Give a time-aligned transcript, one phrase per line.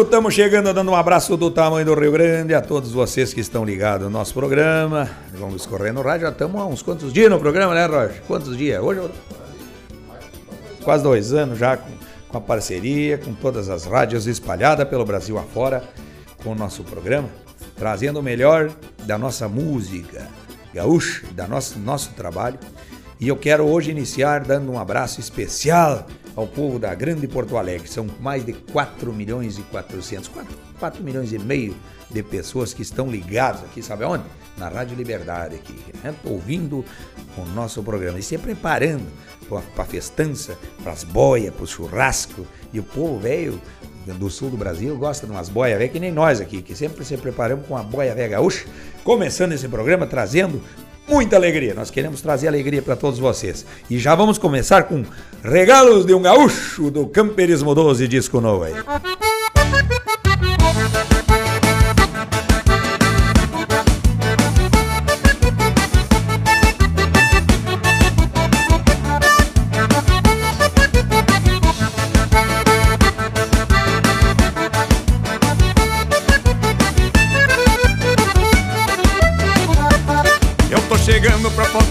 [0.00, 3.62] estamos chegando, dando um abraço do tamanho do Rio Grande a todos vocês que estão
[3.64, 5.10] ligados no nosso programa.
[5.34, 8.22] Vamos correr no rádio, já estamos há uns quantos dias no programa, né, Roger?
[8.26, 8.82] Quantos dias?
[8.82, 9.10] Hoje
[10.82, 11.90] quase dois anos já com,
[12.28, 15.84] com a parceria, com todas as rádios espalhadas pelo Brasil afora,
[16.42, 17.28] com o nosso programa,
[17.76, 18.70] trazendo o melhor
[19.04, 20.26] da nossa música
[20.72, 22.58] gaúcha, da nosso, nosso trabalho.
[23.20, 27.88] E eu quero hoje iniciar dando um abraço especial ao povo da Grande Porto Alegre.
[27.88, 31.74] São mais de 4 milhões e 400, 4, 4 milhões e meio
[32.10, 34.24] de pessoas que estão ligadas aqui, sabe aonde?
[34.56, 36.14] Na Rádio Liberdade aqui, né?
[36.24, 36.84] ouvindo
[37.36, 39.06] o nosso programa e se preparando
[39.48, 42.46] para a festança, para as boias, para o churrasco.
[42.72, 43.60] E o povo velho
[44.06, 47.04] do sul do Brasil gosta de umas boias velhas que nem nós aqui, que sempre
[47.04, 48.66] se preparamos com a boia velha gaúcha.
[49.04, 50.62] Começando esse programa trazendo
[51.08, 51.74] muita alegria.
[51.74, 53.64] Nós queremos trazer alegria para todos vocês.
[53.88, 55.04] E já vamos começar com
[55.42, 58.74] Regalos de um Gaúcho do Camperismo 12 disco novo aí.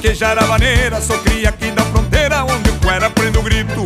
[0.02, 1.00] Queijar a maneira.
[1.00, 3.86] Sou cria aqui da fronteira onde o cuera prende o grito.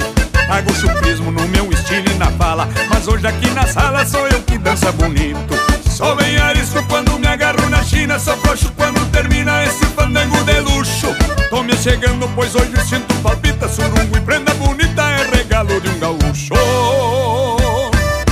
[0.49, 4.41] Hago chupismo no meu estilo e na fala Mas hoje aqui na sala sou eu
[4.43, 5.55] que dança bonito.
[5.89, 10.59] Sou bem arisco quando me agarro na China Sou frouxo quando termina esse fandango de
[10.61, 11.07] luxo.
[11.49, 15.99] Tô me chegando pois hoje sinto palpita Surungo e prenda bonita é regalo de um
[15.99, 16.53] gaúcho.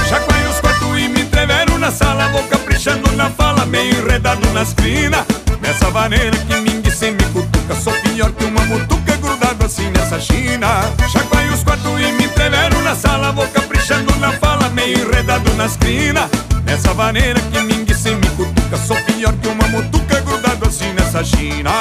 [0.07, 4.73] Chacoalho os quartos e me entrevero na sala Vou caprichando na fala, meio enredado nas
[4.73, 5.25] crinas
[5.61, 6.72] Nessa maneira que me
[8.13, 10.67] pior que uma mutuca grudado assim nessa china.
[11.11, 15.75] Chacoalho os quartos e me entrevero na sala Vou caprichando na fala, meio enredado nas
[15.77, 16.29] crinas
[16.65, 21.23] Nessa maneira que ninguém sem me cutuca Sou pior que uma mutuca grudado assim nessa
[21.23, 21.71] china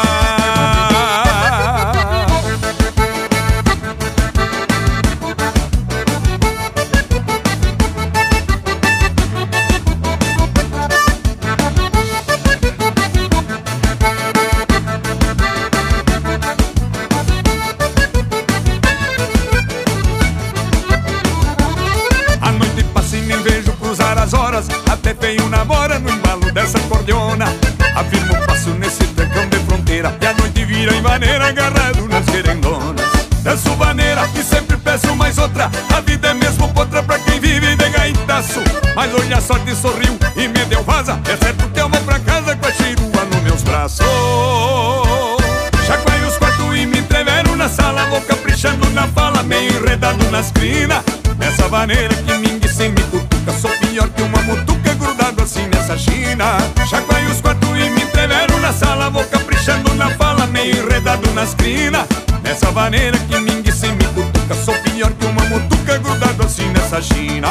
[31.02, 33.12] maneira agarrado nas querendonas
[33.42, 35.68] Danço maneira e sempre peço mais outra.
[35.92, 38.60] A vida é mesmo potra pra quem vive de gaitaço.
[38.94, 41.20] Mas hoje a sorte sorriu e me deu vaza.
[41.28, 44.06] É certo que eu vou pra casa com a cheirua nos meus braços.
[45.84, 50.52] Chacoalho os quartos e me entrevero na sala Vou caprichando na fala, meio enredado nas
[50.52, 51.02] crinas
[51.36, 54.31] Nessa maneira que ninguém sem me cutuca Sou pior que mutuca
[55.92, 56.58] nessa china
[56.88, 61.54] Chacoalho os quartos e me entrevero na sala Vou caprichando na fala meio enredado nas
[61.54, 62.06] crinas
[62.42, 67.00] Nessa maneira que ninguém sem me cutuca Sou pior que uma mutuca grudado assim nessa
[67.00, 67.48] china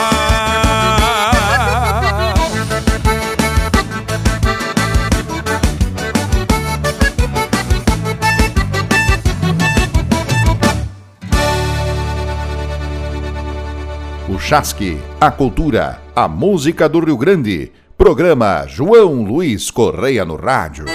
[14.29, 17.69] O Chasque, a cultura, a música do Rio Grande.
[18.01, 20.85] Programa João Luiz Correia no Rádio.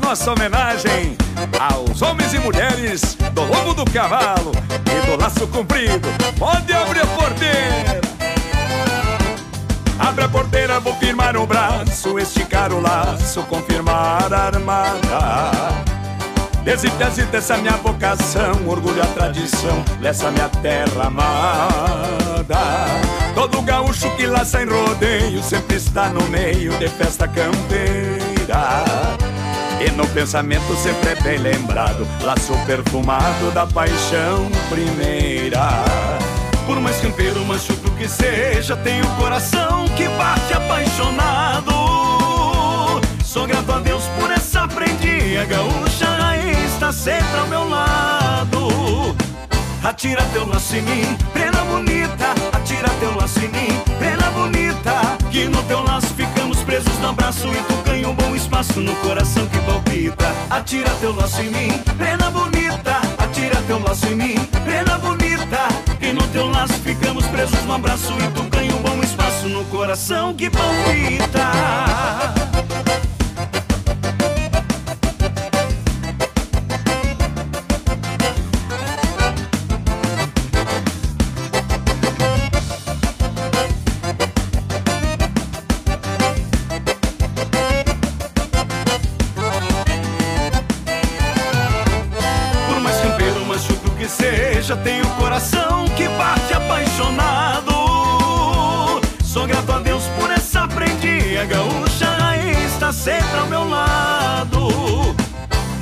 [0.00, 1.16] nossa homenagem
[1.58, 4.52] aos homens e mulheres do lombo do cavalo
[4.86, 6.08] e do laço comprido.
[6.38, 8.07] Pode abrir a porteira.
[10.08, 15.84] Abre a porteira, vou firmar o braço, esticar o laço, confirmar a armada.
[16.64, 22.58] Desita, desita essa minha vocação, orgulho a tradição dessa minha terra amada.
[23.34, 28.84] Todo gaúcho que laça em rodeio sempre está no meio de festa campeira.
[29.78, 36.07] E no pensamento sempre é bem lembrado Laço perfumado da paixão primeira
[36.68, 41.72] Por mais campeiro, machuco que seja Tenho o coração que bate apaixonado.
[43.24, 46.36] Sou grato a Deus por essa prendia gaúcha
[46.66, 49.16] Está sempre ao meu lado.
[49.82, 54.92] Atira teu laço em mim, prenda bonita, atira teu laço em mim, prenda bonita,
[55.30, 58.94] que no teu laço ficamos presos no abraço e tu ganha um bom espaço no
[58.96, 60.26] coração que palpita.
[60.50, 64.34] Atira teu laço em mim, prenda bonita, atira teu laço em mim,
[64.64, 69.02] prenda bonita, que no teu laço ficamos presos no abraço e tu ganha um bom
[69.02, 72.37] espaço no coração que palpita.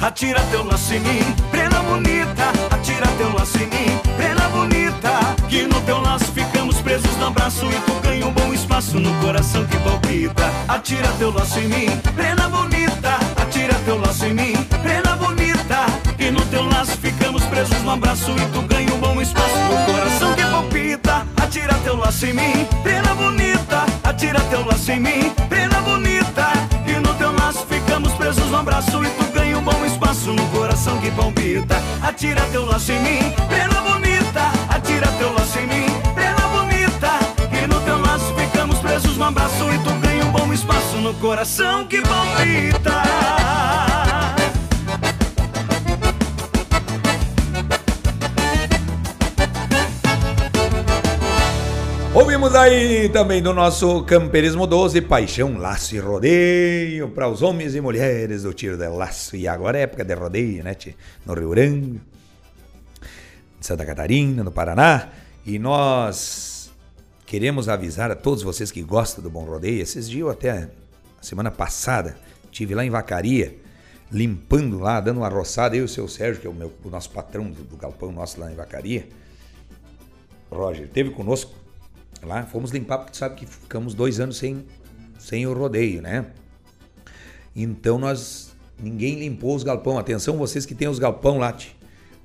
[0.06, 2.52] Atira teu laço em mim, prenda bonita.
[2.70, 5.10] Atira teu laço em mim, prenda bonita.
[5.48, 9.12] Que no teu laço ficamos presos no abraço E tu ganha um bom espaço no
[9.20, 10.50] coração que palpita.
[10.68, 13.18] Atira teu laço em mim, prenda bonita.
[13.36, 14.52] Atira teu laço em mim,
[14.82, 15.86] prenda bonita.
[16.16, 19.92] Que no teu laço ficamos presos no abraço E tu ganha um bom espaço no
[19.92, 21.26] coração que palpita.
[21.36, 23.84] Atira teu laço em mim, prenda bonita.
[24.04, 26.55] Atira teu laço em mim, prenda bonita
[27.46, 29.26] Laço ficamos presos no abraço E tu
[29.66, 31.76] bom espaço no coração que palpita.
[32.00, 34.52] Atira teu laço em mim, pena bonita.
[34.68, 37.10] Atira teu laço em mim, pena bonita.
[37.52, 41.12] E no teu laço ficamos presos no abraço e tu ganha um bom espaço no
[41.14, 43.95] coração que palpita.
[52.56, 57.82] Ouvimos aí também do nosso Camperismo 12, Paixão, Laço e Rodeio, para os homens e
[57.82, 59.36] mulheres do tiro de laço.
[59.36, 60.94] E agora é época de rodeio, né, tchê?
[61.26, 62.00] No Rio Grande,
[63.60, 65.10] Santa Catarina, no Paraná.
[65.44, 66.72] E nós
[67.26, 69.82] queremos avisar a todos vocês que gostam do bom rodeio.
[69.82, 70.70] Esses dias, até
[71.20, 72.16] semana passada,
[72.50, 73.54] tive lá em Vacaria,
[74.10, 75.76] limpando lá, dando uma roçada.
[75.76, 78.10] Eu e o seu Sérgio, que é o, meu, o nosso patrão do, do galpão
[78.10, 79.06] nosso lá em Vacaria.
[80.50, 81.65] Roger, teve conosco
[82.24, 84.64] lá, fomos limpar porque sabe que ficamos dois anos sem,
[85.18, 86.26] sem o rodeio, né?
[87.54, 89.98] Então nós ninguém limpou os galpão.
[89.98, 91.74] Atenção vocês que têm os galpão lá, tch.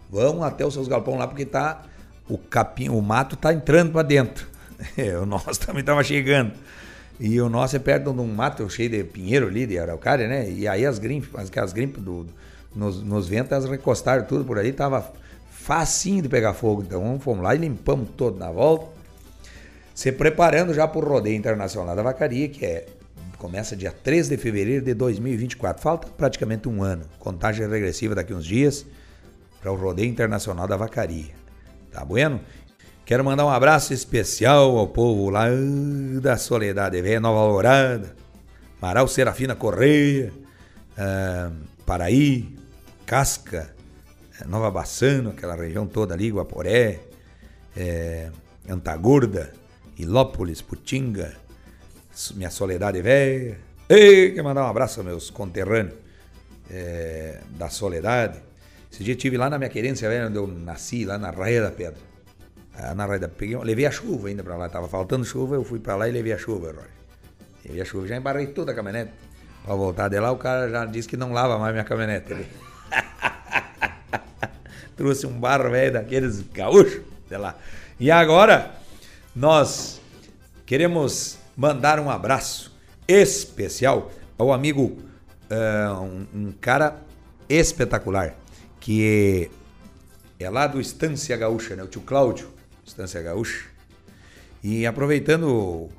[0.09, 1.83] vão até os seus galpão lá porque tá
[2.27, 4.49] o capim, o mato tá entrando para dentro.
[4.97, 6.53] É, o nosso também tava chegando.
[7.19, 10.49] E o nosso é perto de um mato cheio de pinheiro ali, de araucária, né?
[10.49, 12.25] E aí as grimpas, as grimpas do,
[12.75, 15.13] nos, nos ventos, elas recostaram tudo por ali, tava
[15.51, 16.81] facinho de pegar fogo.
[16.81, 19.00] Então fomos lá e limpamos todo na volta
[20.01, 22.87] se preparando já para o Rodeio Internacional da Vacaria, que é
[23.37, 25.79] começa dia 13 de fevereiro de 2024.
[25.79, 27.05] Falta praticamente um ano.
[27.19, 28.83] Contagem regressiva daqui uns dias
[29.61, 31.29] para o Rodeio Internacional da Vacaria.
[31.91, 32.41] Tá bueno?
[33.05, 35.45] Quero mandar um abraço especial ao povo lá
[36.19, 38.15] da Soledade Velha, Nova Alvorada,
[38.81, 40.33] Maral Serafina Correia,
[40.97, 41.55] uh,
[41.85, 42.57] Paraí,
[43.05, 43.71] Casca,
[44.39, 47.01] eh, Nova Bassano, aquela região toda ali, Guaporé,
[47.77, 48.31] é,
[48.67, 49.60] Antagorda,
[50.01, 51.33] Ilópolis, Putinga,
[52.33, 53.59] minha soledade velha.
[53.87, 55.93] Ei, quero mandar um abraço aos meus conterrâneos
[56.71, 58.39] é, da Soledade.
[58.91, 61.71] Esse dia estive lá na minha querência velha, onde eu nasci, lá na Raia da
[61.71, 61.99] Pedra.
[62.73, 63.63] Ah, na Raia da Pedra.
[63.63, 66.33] Levei a chuva ainda para lá, tava faltando chuva, eu fui para lá e levei
[66.33, 66.89] a chuva, Roy.
[67.63, 69.11] Levei a chuva, já embarrei toda a caminhonete.
[69.63, 72.33] Para voltar de lá, o cara já disse que não lava mais minha caminhonete.
[74.97, 77.55] Trouxe um barro velho daqueles gaúchos, sei lá.
[77.99, 78.80] E agora,
[79.35, 80.01] nós
[80.65, 82.75] queremos mandar um abraço
[83.07, 84.97] especial ao amigo,
[85.49, 86.97] uh, um, um, cara
[87.47, 88.35] espetacular,
[88.79, 89.49] que
[90.39, 91.83] é, lá do Estância Gaúcha, né?
[91.83, 92.49] o tio Cláudio,
[92.85, 93.65] Estância Gaúcha.
[94.63, 95.89] E aproveitando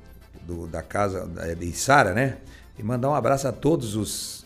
[0.43, 2.37] do, da casa de Sara, né?
[2.77, 4.45] E mandar um abraço a todos os,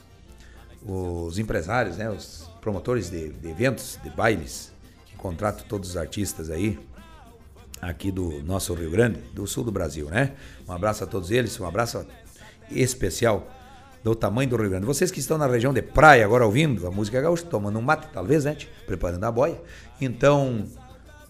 [0.84, 2.10] os empresários, né?
[2.10, 4.72] Os promotores de, de eventos, de bailes,
[5.06, 6.79] que contratam todos os artistas aí
[7.81, 10.34] aqui do nosso Rio Grande, do sul do Brasil, né?
[10.67, 12.05] Um abraço a todos eles, um abraço
[12.72, 13.48] especial
[14.03, 14.86] do tamanho do Rio Grande.
[14.86, 18.07] Vocês que estão na região de praia agora ouvindo a música gaúcha, tomando um mate,
[18.13, 18.57] talvez, né?
[18.86, 19.60] Preparando a boia.
[20.00, 20.65] Então,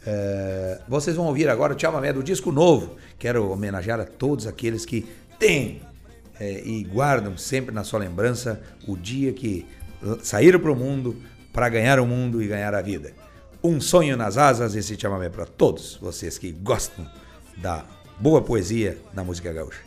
[0.05, 2.95] é, vocês vão ouvir agora o chamamé do disco novo.
[3.17, 5.07] Quero homenagear a todos aqueles que
[5.39, 5.81] têm
[6.39, 9.65] é, e guardam sempre na sua lembrança o dia que
[10.21, 11.15] saíram para o mundo
[11.51, 13.11] para ganhar o mundo e ganhar a vida.
[13.63, 17.07] Um Sonho nas Asas, esse chamamé para todos vocês que gostam
[17.57, 17.85] da
[18.19, 19.81] boa poesia na música gaúcha.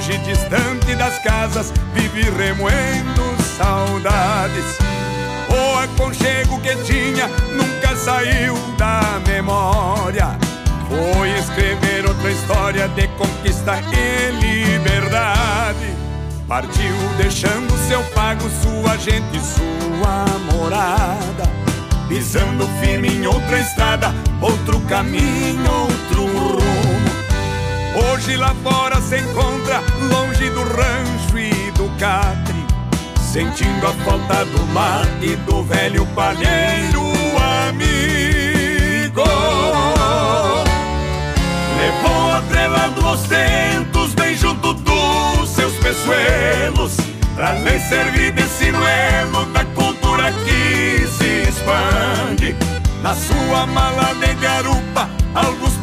[0.00, 3.20] Hoje, distante das casas, vive remoendo
[3.58, 4.78] saudades.
[5.50, 10.38] O aconchego que tinha nunca saiu da memória.
[10.88, 15.94] Foi escrever outra história de conquista e liberdade.
[16.48, 21.44] Partiu deixando seu pago, sua gente sua morada.
[22.08, 26.49] Pisando firme em outra estrada, outro caminho, outro rumo.
[28.02, 32.64] Hoje lá fora se encontra, longe do rancho e do catre,
[33.20, 37.00] sentindo a falta do mate do velho palheiro
[37.68, 39.24] amigo.
[41.76, 46.96] Levou atrelando os tentos bem junto dos seus peçoelos,
[47.34, 52.56] pra lhe servir de sinuelo da cultura que se expande.
[53.02, 55.76] Na sua mala de garupa, alguns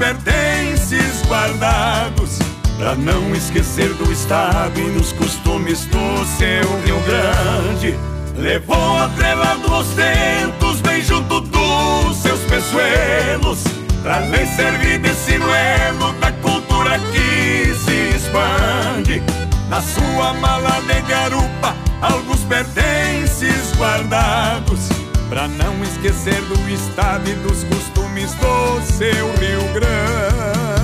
[1.28, 2.40] guardados,
[2.78, 7.98] pra não esquecer do estado e nos costumes do seu Rio Grande.
[8.38, 13.64] Levou atrelado os tentos bem junto dos seus peçoelos,
[14.04, 19.24] pra lhe servir de sinuelo da cultura que se expande.
[19.70, 24.88] Na sua mala de garupa, alguns pertences guardados,
[25.30, 30.77] pra não esquecer do estado e dos costumes do seu Rio Grande.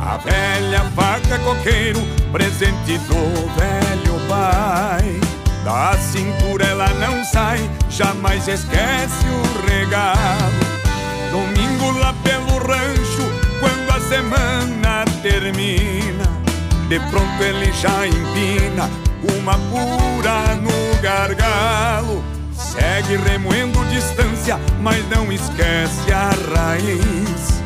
[0.00, 2.00] A velha faca coqueiro,
[2.32, 3.14] presente do
[3.58, 5.20] velho pai.
[5.64, 7.58] Da cintura ela não sai,
[7.90, 10.18] jamais esquece o regalo.
[11.30, 13.22] Domingo lá pelo rancho,
[13.60, 16.37] quando a semana termina,
[16.88, 18.88] de pronto ele já empina
[19.38, 22.24] uma pura no gargalo.
[22.56, 27.62] Segue remoendo distância, mas não esquece a raiz.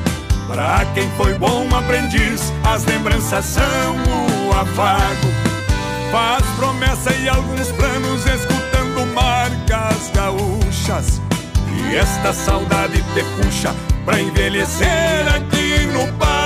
[0.47, 5.29] Pra quem foi bom aprendiz, as lembranças são o afago.
[6.11, 11.21] Faz promessa e alguns planos, escutando marcas gaúchas.
[11.75, 13.75] E esta saudade te puxa
[14.05, 16.42] pra envelhecer aqui no pago.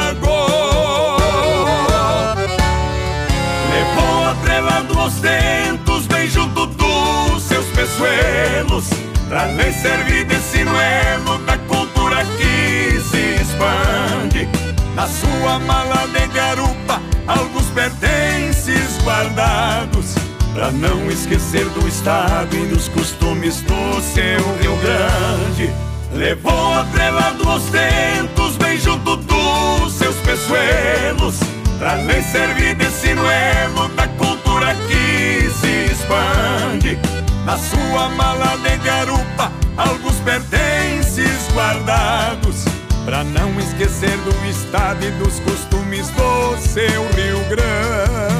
[4.57, 8.89] Levou atrelando os tentos bem junto dos seus peçoelos,
[9.29, 14.49] pra lhe servir de sinuelo da cultura que se expande.
[14.95, 20.15] Na sua mala de garupa, alguns pertences guardados,
[20.55, 25.71] pra não esquecer do estado e dos costumes do seu Rio Grande.
[26.15, 31.41] Levou atrelado os tentos bem junto dos seus peçoelos,
[31.79, 34.36] pra lhe servir de sinuelo da cultura
[34.75, 36.99] que se expande.
[37.45, 42.65] Na sua mala de garupa, alguns pertences guardados,
[43.05, 48.37] pra não esquecer do estado e dos costumes do seu Rio Grande.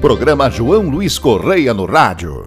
[0.00, 2.42] Programa João Luiz Correia no rádio.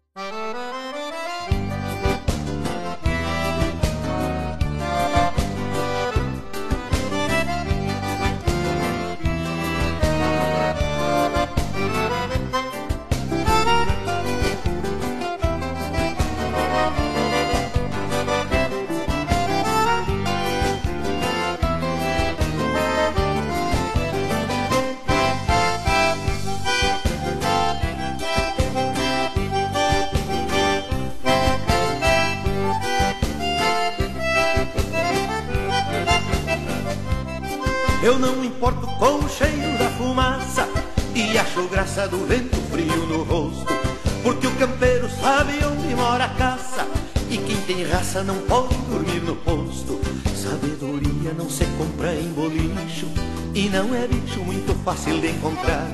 [38.05, 40.69] Eu não importo com o cheiro da fumaça
[41.15, 43.73] E acho graça do vento frio no rosto
[44.21, 46.85] Porque o campeiro sabe onde mora a caça
[47.31, 49.99] E quem tem raça não pode dormir no posto.
[50.35, 53.07] Sabedoria não se compra em bolicho
[53.55, 55.89] E não é bicho muito fácil de encontrar.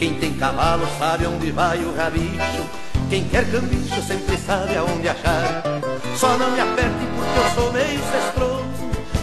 [0.00, 2.66] Quem tem cavalo sabe onde vai o rabicho
[3.08, 5.62] Quem quer cambicho sempre sabe aonde achar.
[6.16, 8.55] Só não me aperte porque eu sou meio cestroso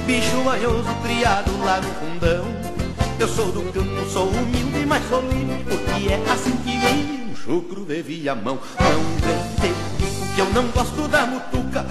[0.06, 2.46] Bicho manhoso criado lá no fundão
[3.20, 7.36] Eu sou do campo, sou humilde, mas sou livre Porque é assim que vive um
[7.36, 9.04] chucro de viamão Não
[9.62, 11.86] vem digo que eu não gosto da mutuca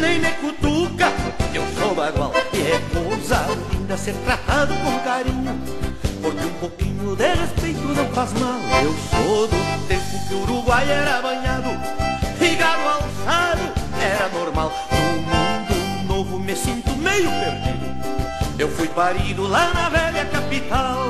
[0.00, 1.12] Nem de cutuca,
[1.52, 5.60] eu sou bagual E é coisa linda ser tratado com carinho
[6.22, 8.58] Porque um pouquinho de respeito não faz mal.
[8.82, 11.70] Eu sou do tempo que o Uruguai era banhado
[12.40, 14.72] e gado alçado era normal.
[16.38, 18.58] Me sinto meio perdido.
[18.58, 21.08] Eu fui parido lá na velha capital.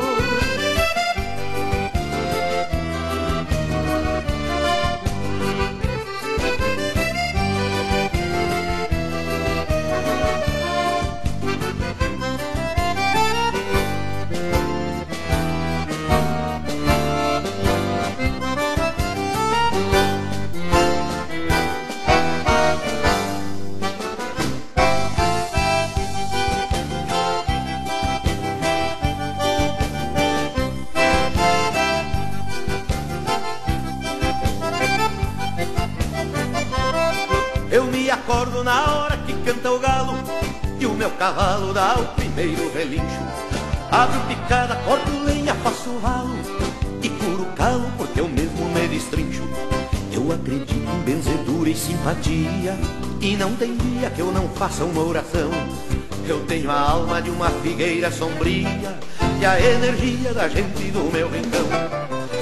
[41.29, 43.23] Cavalo dá o primeiro relincho.
[43.91, 46.37] Abro picada, corto lenha, faço valo
[47.03, 49.43] E curo calo porque eu mesmo me destrincho.
[50.11, 52.77] Eu acredito em benzedura e simpatia
[53.21, 55.51] E não tem dia que eu não faça uma oração.
[56.27, 58.99] Eu tenho a alma de uma figueira sombria
[59.41, 61.67] E a energia da gente do meu rincão.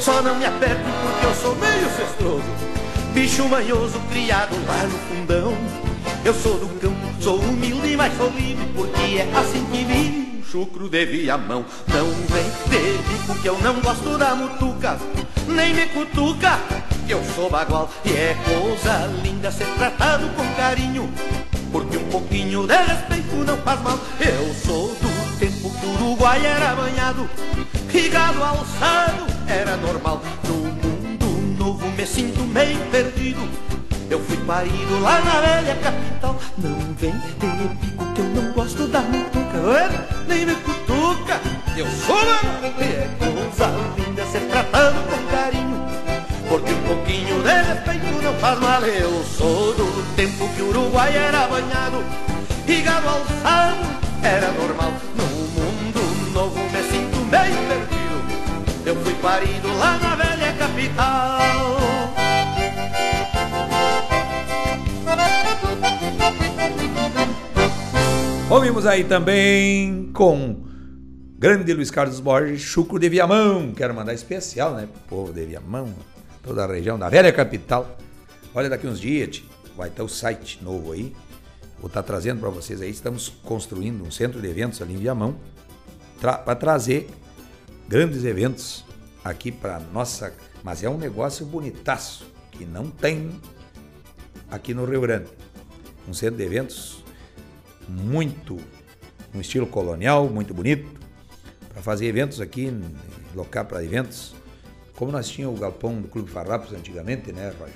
[0.01, 2.77] Só não me aperto porque eu sou meio cestroso.
[3.13, 5.55] Bicho manhoso criado lá no fundão.
[6.25, 10.89] Eu sou do campo, sou humilde, mas sou livre Porque é assim que vive chucro
[10.89, 14.99] de viamão Não vem te digo que eu não gosto da mutuca
[15.49, 16.59] Nem me cutuca,
[17.09, 17.91] eu sou bagual.
[18.05, 21.09] E é coisa linda ser tratado com carinho
[21.71, 23.99] Porque um pouquinho de respeito não faz mal.
[24.21, 27.29] Eu sou do tempo que o Uruguai era banhado
[27.93, 30.23] E gado alçado era normal.
[30.49, 33.76] No novo me sinto meio perdido
[34.09, 36.37] Eu fui parido lá na velha capital.
[36.59, 40.07] Não vem ter pico que eu não gosto da mutuca.
[40.29, 41.41] Nem me cutuca,
[41.77, 45.87] eu sou mano E é coisa linda ser tratado com carinho.
[46.49, 48.83] Porque um pouquinho de respeito não faz mal.
[48.83, 52.05] Eu sou do tempo que o Uruguai era banhado
[52.69, 53.87] E gado alçado
[54.23, 54.93] era normal.
[55.17, 58.07] No mundo novo me sinto meio perdido.
[58.85, 61.76] Eu fui parido lá na velha capital.
[68.49, 70.65] Ouvimos aí também com
[71.37, 73.73] grande Luiz Carlos Borges, Chucro de Viamão.
[73.75, 75.93] Quero mandar especial, né, pro povo de Viamão,
[76.45, 77.99] toda a região da velha capital.
[78.55, 79.43] Olha, daqui uns dias
[79.77, 81.13] vai ter o site novo aí.
[81.81, 82.89] Vou estar tá trazendo para vocês aí.
[82.89, 85.37] Estamos construindo um centro de eventos ali em Viamão
[86.21, 87.09] tra para trazer
[87.89, 88.85] grandes eventos
[89.25, 90.33] aqui para nossa,
[90.63, 93.29] mas é um negócio bonitaço que não tem
[94.49, 95.27] aqui no Rio Grande.
[96.09, 97.05] Um centro de eventos
[97.89, 98.59] muito
[99.35, 100.89] um estilo colonial, muito bonito,
[101.69, 102.73] para fazer eventos aqui,
[103.35, 104.35] local para eventos,
[104.95, 107.75] como nós tínhamos o galpão do Clube Farrapos antigamente, né, Roger?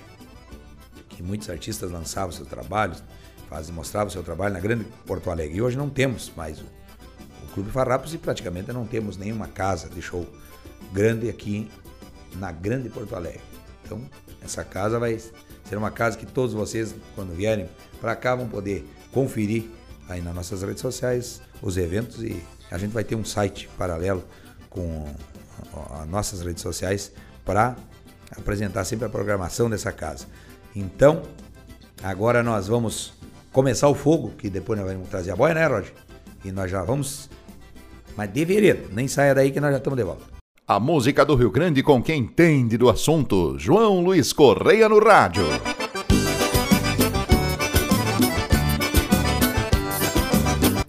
[1.08, 3.02] Que muitos artistas lançavam seus trabalhos,
[3.48, 5.58] fazem, mostravam seu trabalho na grande Porto Alegre.
[5.58, 6.64] E hoje não temos mais o
[7.52, 10.26] Clube Farrapos e praticamente não temos nenhuma casa de show
[10.92, 11.70] grande aqui
[12.36, 13.42] na Grande Porto Alegre.
[13.84, 14.00] Então,
[14.42, 17.68] essa casa vai ser uma casa que todos vocês, quando vierem
[18.00, 19.68] para cá, vão poder conferir
[20.10, 24.22] aí nas nossas redes sociais os eventos e a gente vai ter um site paralelo
[24.68, 25.06] com
[26.00, 27.12] as nossas redes sociais
[27.44, 27.76] para
[28.36, 30.26] apresentar sempre a programação dessa casa.
[30.74, 31.22] Então,
[32.02, 33.14] agora nós vamos
[33.52, 35.92] começar o fogo, que depois nós vamos trazer a boia, né, Roger?
[36.44, 37.28] E nós já vamos
[38.16, 40.24] mas deveria, nem saia daí que nós já estamos de volta.
[40.66, 43.58] A música do Rio Grande com quem entende do assunto.
[43.58, 45.44] João Luiz Correia no rádio.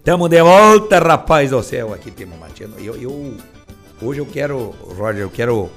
[0.04, 1.94] Tamo de volta, rapaz do céu.
[1.94, 2.74] Aqui temos Matiano.
[2.80, 3.38] Eu, eu,
[4.02, 5.70] hoje eu quero, Roger, eu quero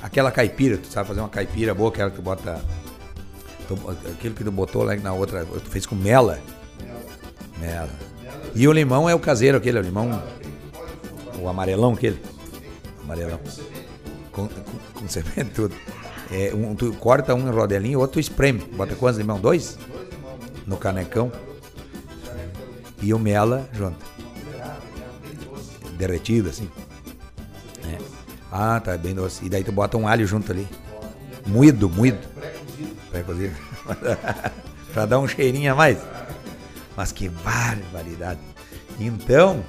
[0.00, 0.78] aquela caipira.
[0.78, 2.62] Tu sabe fazer uma caipira boa, aquela que tu bota.
[4.12, 5.44] Aquilo que tu botou lá na outra.
[5.44, 6.38] Tu fez com mela.
[7.58, 7.90] Mela.
[7.90, 7.90] mela.
[8.54, 10.22] E o limão é o caseiro, aquele, o limão
[11.40, 12.22] o amarelão aquele.
[13.02, 13.40] Amarelão.
[14.30, 15.74] Com, com, com semente tudo.
[16.30, 18.60] É, um, tu corta um em rodelinho, outro tu espreme.
[18.60, 19.40] Bota quantos limão?
[19.40, 19.76] Dois?
[20.64, 21.32] No canecão.
[23.02, 24.04] E o mela junto.
[25.98, 26.70] Derretido assim.
[27.84, 27.98] É.
[28.50, 29.44] Ah, tá bem doce.
[29.44, 30.66] E daí tu bota um alho junto ali.
[31.46, 32.20] Moído, moído.
[33.10, 33.54] Pré-cozido.
[34.94, 35.98] pra dar um cheirinho a mais.
[36.96, 38.40] Mas que barbaridade.
[39.00, 39.64] Então,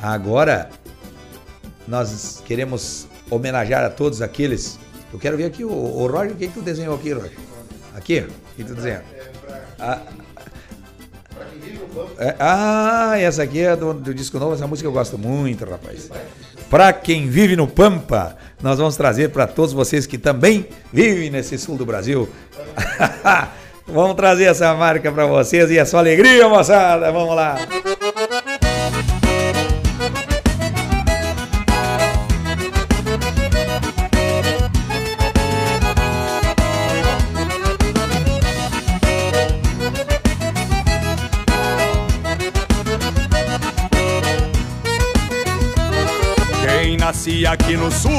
[0.00, 0.70] agora
[1.86, 4.78] nós queremos homenagear a todos aqueles.
[5.12, 7.36] Eu quero ver aqui o, o Roger, o que, que tu desenhou aqui, Roger?
[7.94, 8.20] Aqui?
[8.20, 9.02] O que tu desenhou?
[9.78, 10.00] Ah,
[12.18, 16.10] É, ah, essa aqui é do, do, disco novo, essa música eu gosto muito, rapaz.
[16.70, 21.58] Pra quem vive no Pampa, nós vamos trazer para todos vocês que também vivem nesse
[21.58, 22.28] sul do Brasil.
[23.86, 27.12] vamos trazer essa marca para vocês e a sua alegria, moçada.
[27.12, 27.58] Vamos lá.
[47.32, 48.12] Nasce aqui no sul,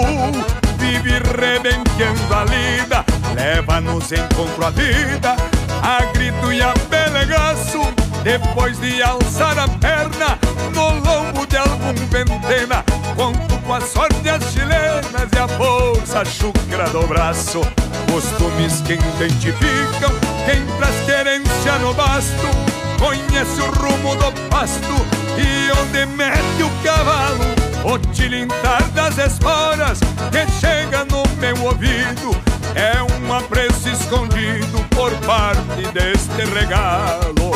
[0.77, 5.35] vive rebenqueando a lida, leva-nos encontro a vida,
[5.81, 7.79] a grito e a pelegaço,
[8.23, 10.39] depois de alçar a perna,
[10.73, 12.83] no lombo de algum ventena,
[13.15, 17.61] conto com a sorte as chilenas e a força chucra do braço,
[18.11, 20.11] costumes que identificam
[20.45, 22.47] quem traz querência no basto,
[22.99, 25.05] conhece o rumo do pasto
[25.37, 29.99] e onde mete o cavalo o tilintar das esporas
[30.31, 32.31] que chega no meu ouvido
[32.75, 37.51] é um apreço escondido por parte deste regalo.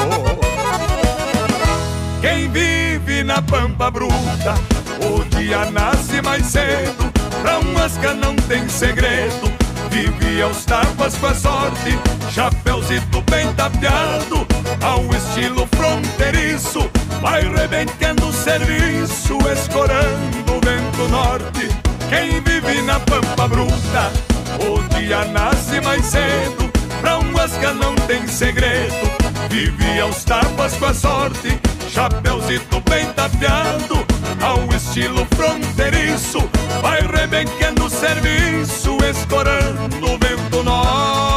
[2.21, 4.55] Quem vive na pampa bruta,
[5.01, 7.11] o dia nasce mais cedo,
[7.41, 9.51] pra um asca não tem segredo.
[9.89, 11.97] Vive aos tapas com a sorte,
[12.31, 14.45] chapéuzito bem tapeado,
[14.87, 16.89] ao estilo fronteiriço
[17.21, 21.67] Vai rebentando o serviço, escorando o vento norte.
[22.09, 24.11] Quem vive na pampa bruta,
[24.59, 26.71] o dia nasce mais cedo.
[27.01, 29.11] Pra um asca não tem segredo,
[29.49, 31.59] vive aos tapas com a sorte.
[31.89, 34.05] Chapéuzito bem tapeado,
[34.41, 36.47] ao estilo fronteiriço.
[36.81, 41.36] Vai rebentando o serviço, escorando o vento norte.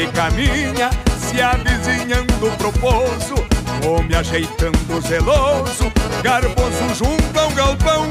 [0.00, 3.34] Tarde caminha, se avizinhando pro pouso,
[3.82, 5.90] Come ajeitando zeloso,
[6.22, 8.08] garboso junto ao galpão.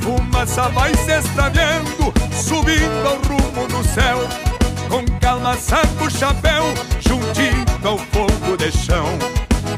[0.00, 4.20] Fumaça vai se extraviando, subindo ao rumo do céu.
[4.88, 6.62] Com calma saco o chapéu,
[7.00, 9.06] juntinho ao fogo de chão.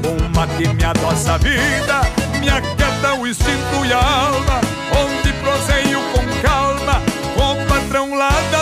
[0.05, 2.03] Um mate me adoça a vida,
[2.39, 4.61] me aquieta o instinto e a alma.
[5.03, 7.01] Onde proseio com calma,
[7.35, 8.33] com o patrão lá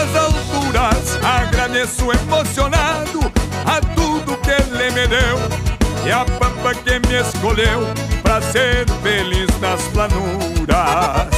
[1.81, 3.19] Agradeço emocionado
[3.65, 5.39] a tudo que ele me deu
[6.05, 7.81] e a pampa que me escolheu
[8.21, 11.33] para ser feliz nas planuras.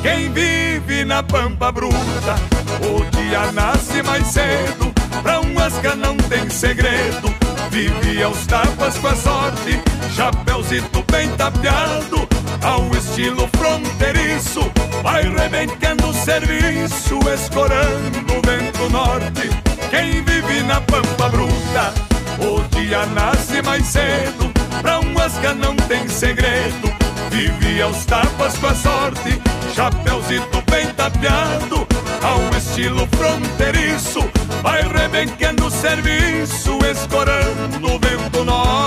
[0.00, 2.34] Quem vive na pampa bruta,
[2.80, 4.90] o dia nasce mais cedo.
[5.22, 7.28] Pra um asca não tem segredo,
[7.72, 9.80] vive aos tapas com a sorte,
[10.14, 12.28] chapéuzito bem tapeado
[12.62, 14.70] ao estilo fronteiriço,
[15.02, 19.48] vai rebentando o serviço, escorando o vento norte.
[19.90, 21.94] Quem vive na pampa bruta,
[22.38, 26.92] o dia nasce mais cedo, pra um asca não tem segredo.
[27.30, 29.40] Vive aos tapas com a sorte,
[29.74, 31.86] chapéuzito bem tapeado,
[32.22, 34.20] ao estilo fronteiriço,
[34.62, 38.82] vai rebentando o serviço, escorando o vento norte.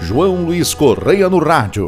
[0.00, 1.86] João Luiz Correia no rádio.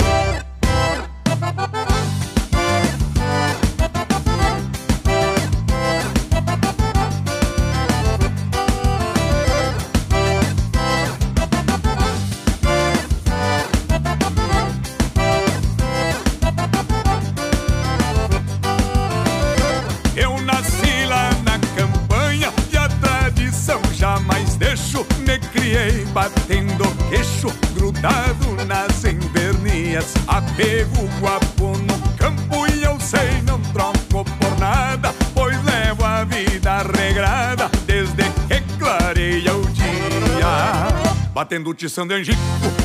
[41.53, 42.25] Batendo tiçando em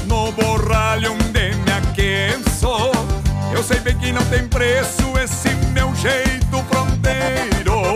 [0.07, 2.91] no borralho onde me aqueço.
[3.55, 7.95] Eu sei bem que não tem preço esse meu jeito fronteiro.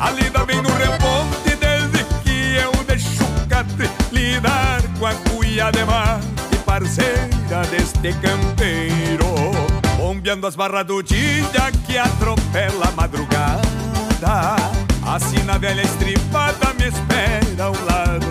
[0.00, 5.70] A lida vem no reponte desde que eu deixo o catre Lidar com a cuia
[5.70, 6.20] de mar
[6.66, 9.26] parceira deste campeiro
[9.96, 14.56] Bombeando as barras do dia que atropela a madrugada.
[15.06, 18.29] Assim na velha estripada me espera ao lado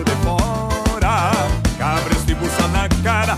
[2.40, 3.36] buça na cara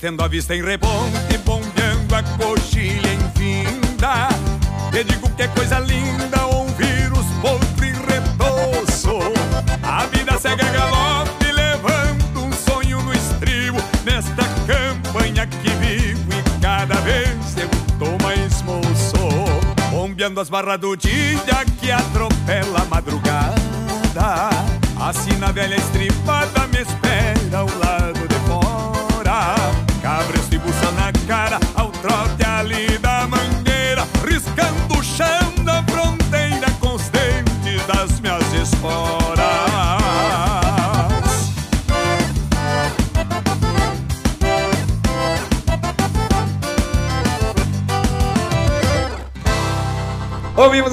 [0.00, 4.30] Estendo a vista em reponte, bombeando a coxilha em finda.
[4.90, 9.18] Te digo que é coisa linda ouvir os potros em retoço.
[9.82, 13.76] A vida segue a galope, levando um sonho no estribo.
[14.02, 19.14] Nesta campanha que vivo e cada vez eu tô mais moço.
[19.90, 24.48] Bombeando as barras do dia que atropela a madrugada.
[24.98, 26.59] Assim na velha estripada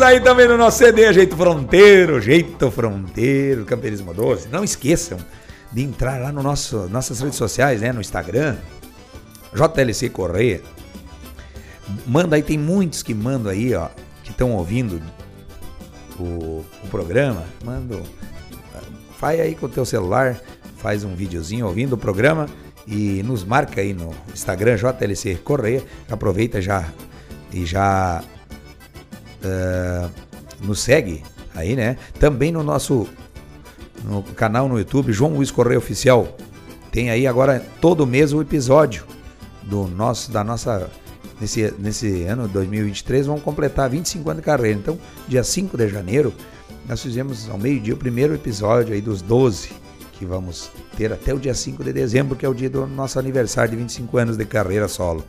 [0.07, 4.47] Aí também no nosso CD Jeito Fronteiro, Jeito Fronteiro, Camperismo Doce.
[4.47, 5.17] Não esqueçam
[5.69, 8.55] de entrar lá no nosso nossas redes sociais, né, no Instagram,
[9.53, 10.61] JLC Correia.
[12.05, 13.89] Manda aí, tem muitos que mandam aí, ó,
[14.23, 15.01] que estão ouvindo
[16.17, 17.43] o, o programa.
[17.65, 17.99] Manda,
[19.17, 20.39] faz aí com o teu celular,
[20.77, 22.47] faz um videozinho ouvindo o programa
[22.87, 25.83] e nos marca aí no Instagram JLC Correia.
[26.09, 26.87] Aproveita já
[27.51, 28.23] e já
[29.43, 30.09] uh,
[30.65, 31.23] nos segue
[31.55, 31.97] aí, né?
[32.19, 33.07] Também no nosso
[34.03, 36.37] no canal no YouTube, João Luiz Correia Oficial.
[36.91, 39.05] Tem aí agora todo mês o episódio
[39.63, 40.89] do nosso da nossa
[41.39, 44.77] nesse, nesse ano 2023 vamos completar 25 anos de carreira.
[44.77, 44.97] Então,
[45.27, 46.33] dia 5 de janeiro,
[46.87, 49.69] nós fizemos ao meio-dia o primeiro episódio aí dos 12
[50.17, 53.19] que vamos ter até o dia 5 de dezembro, que é o dia do nosso
[53.19, 55.23] aniversário de 25 anos de carreira solo.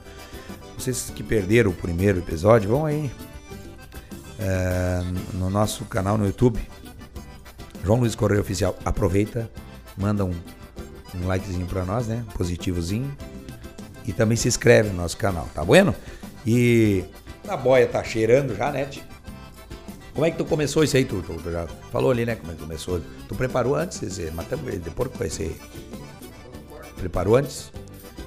[0.79, 3.11] Vocês que perderam o primeiro episódio, vão aí
[4.39, 5.01] é,
[5.35, 6.61] no nosso canal no YouTube,
[7.85, 8.77] João Luiz Correia Oficial.
[8.85, 9.51] Aproveita,
[9.97, 10.35] manda um,
[11.15, 12.25] um likezinho para nós, né?
[12.35, 13.15] Positivozinho.
[14.07, 15.95] E também se inscreve no nosso canal, tá bueno?
[16.47, 17.05] E
[17.47, 18.89] a boia tá cheirando já, né?
[20.15, 22.35] Como é que tu começou isso aí, tu, tu, tu, já falou ali, né?
[22.35, 23.01] Como é que começou?
[23.29, 25.57] Tu preparou antes esse matamos depois que ser.
[26.97, 27.71] Preparou antes?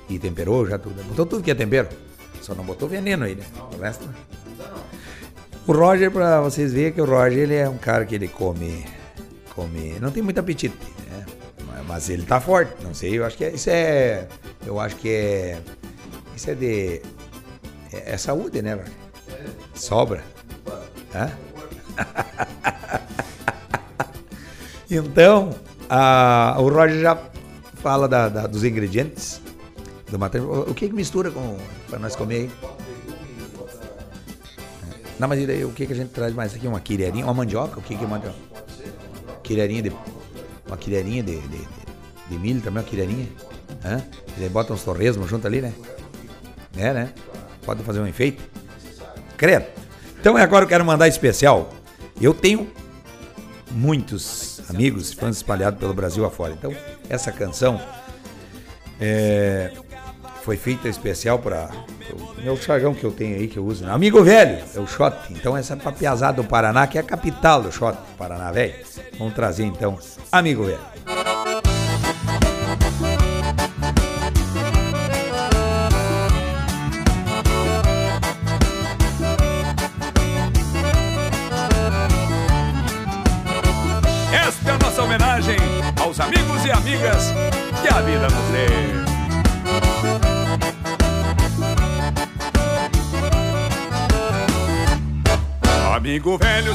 [0.09, 1.03] E temperou já tudo.
[1.03, 1.89] Botou tudo que é tempero.
[2.41, 3.45] Só não botou veneno aí, né?
[3.77, 4.07] O resto.
[5.71, 8.85] O Roger, pra vocês verem que o Roger ele é um cara que ele come.
[9.55, 10.75] come não tem muito apetite,
[11.09, 11.25] né?
[11.87, 12.73] Mas ele tá forte.
[12.83, 14.27] Não sei, eu acho que é, isso é.
[14.65, 15.61] Eu acho que é.
[16.35, 17.01] Isso é de.
[17.93, 18.91] É, é saúde, né, Roger?
[19.73, 20.21] Sobra.
[21.15, 21.31] Hã?
[24.91, 25.51] então,
[25.89, 27.17] a, o Roger já
[27.75, 29.41] fala da, da, dos ingredientes
[30.09, 30.65] do material.
[30.67, 31.31] O que, que mistura
[31.89, 32.51] para nós comer aí?
[35.21, 36.67] Não, mas e daí, o que, que a gente traz mais aqui?
[36.67, 37.77] Uma quilherinha, uma mandioca?
[37.77, 38.33] O que que manda?
[39.43, 39.91] Quilherinha de.
[40.65, 41.67] Uma quilherinha de, de,
[42.27, 43.27] de, milho também, uma quilherinha.
[43.85, 44.01] Hã?
[44.39, 45.75] E bota uns torresmos junto ali, né?
[46.75, 47.13] É, né?
[47.63, 48.41] Pode fazer um enfeite.
[49.37, 49.67] Credo.
[50.19, 51.69] Então agora eu quero mandar especial.
[52.19, 52.67] Eu tenho
[53.69, 56.53] muitos amigos, fãs espalhados pelo Brasil afora.
[56.53, 56.73] Então,
[57.07, 57.79] essa canção
[58.99, 59.71] é,
[60.41, 61.69] foi feita especial para
[62.41, 63.85] o meu chargão que eu tenho aí, que eu uso.
[63.85, 63.91] Né?
[63.91, 65.15] Amigo velho, é o Shot.
[65.29, 68.73] Então, essa é pra Piazada do Paraná, que é a capital do Shot, Paraná, velho.
[69.17, 69.97] Vamos trazer então,
[70.31, 71.20] Amigo velho.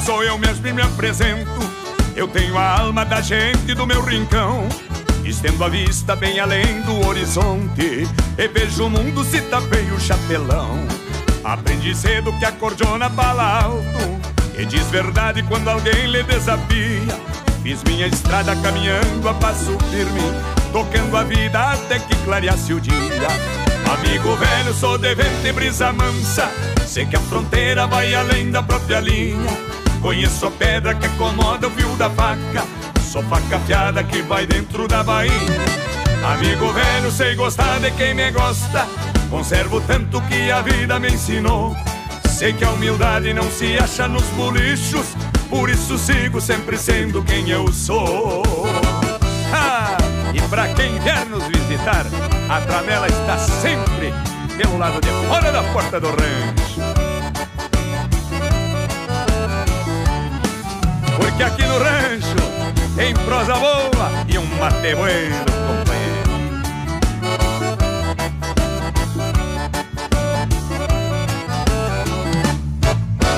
[0.07, 1.51] Sou eu mesmo e me apresento.
[2.15, 4.69] Eu tenho a alma da gente do meu rincão.
[5.25, 10.87] Estendo a vista bem além do horizonte E vejo o mundo se tapei o chapelão
[11.43, 14.21] Aprendi cedo que a cordiona fala alto
[14.57, 17.21] E diz verdade quando alguém lhe desafia
[17.61, 20.23] Fiz minha estrada caminhando a passo firme
[20.71, 22.95] Tocando a vida até que clareasse o dia
[23.93, 26.49] Amigo velho, sou de vento e brisa mansa
[26.87, 31.71] Sei que a fronteira vai além da própria linha Conheço a pedra que acomoda o
[31.71, 32.65] fio da faca.
[33.01, 35.33] Sou faca afiada que vai dentro da bainha.
[36.33, 38.87] Amigo velho, sei gostar de quem me gosta.
[39.31, 41.75] Conservo tanto que a vida me ensinou.
[42.29, 45.07] Sei que a humildade não se acha nos bolichos.
[45.49, 48.43] Por isso sigo sempre sendo quem eu sou.
[49.53, 49.97] Ah,
[50.35, 52.05] E pra quem vier nos visitar
[52.49, 54.13] A tramela está sempre
[54.57, 56.66] pelo lado de fora da porta do rancho
[63.47, 66.27] prosa boa e um mate bueno, companheiro.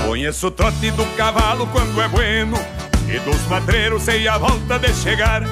[0.07, 2.59] Conheço o trote do cavalo quando é bueno
[3.07, 5.43] E dos madreiros sei a volta de chegar.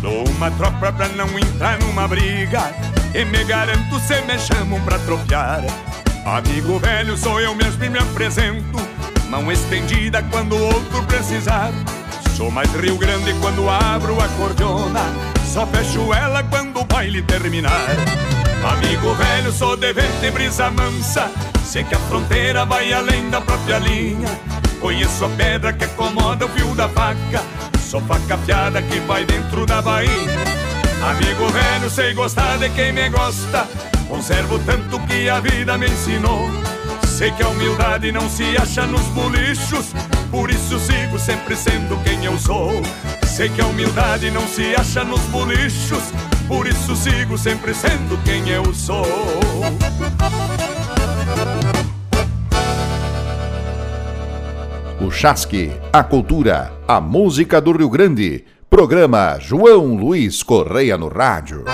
[0.00, 2.74] Dou uma tropa pra não entrar numa briga
[3.14, 5.62] e me garanto se me chamam pra tropear.
[6.24, 8.78] Amigo velho, sou eu mesmo e me apresento
[9.28, 11.72] Mão estendida quando o outro precisar
[12.42, 15.00] Sou mais Rio Grande quando abro a cordiona
[15.46, 17.86] Só fecho ela quando o baile terminar.
[18.68, 21.30] Amigo velho, sou de vento e brisa mansa.
[21.64, 24.28] Sei que a fronteira vai além da própria linha.
[24.80, 27.44] Conheço a pedra que acomoda o fio da faca.
[27.80, 30.44] Sou faca afiada que vai dentro da bainha.
[31.10, 33.68] Amigo velho, sei gostar de quem me gosta.
[34.08, 36.50] Conservo tanto que a vida me ensinou.
[37.22, 39.94] Sei que a humildade não se acha nos bolichos,
[40.28, 42.72] por isso sigo sempre sendo quem eu sou.
[43.24, 46.02] Sei que a humildade não se acha nos bolichos,
[46.48, 49.06] por isso sigo sempre sendo quem eu sou.
[55.00, 61.66] O Chasque, a cultura, a música do Rio Grande Programa João Luiz Correia no Rádio.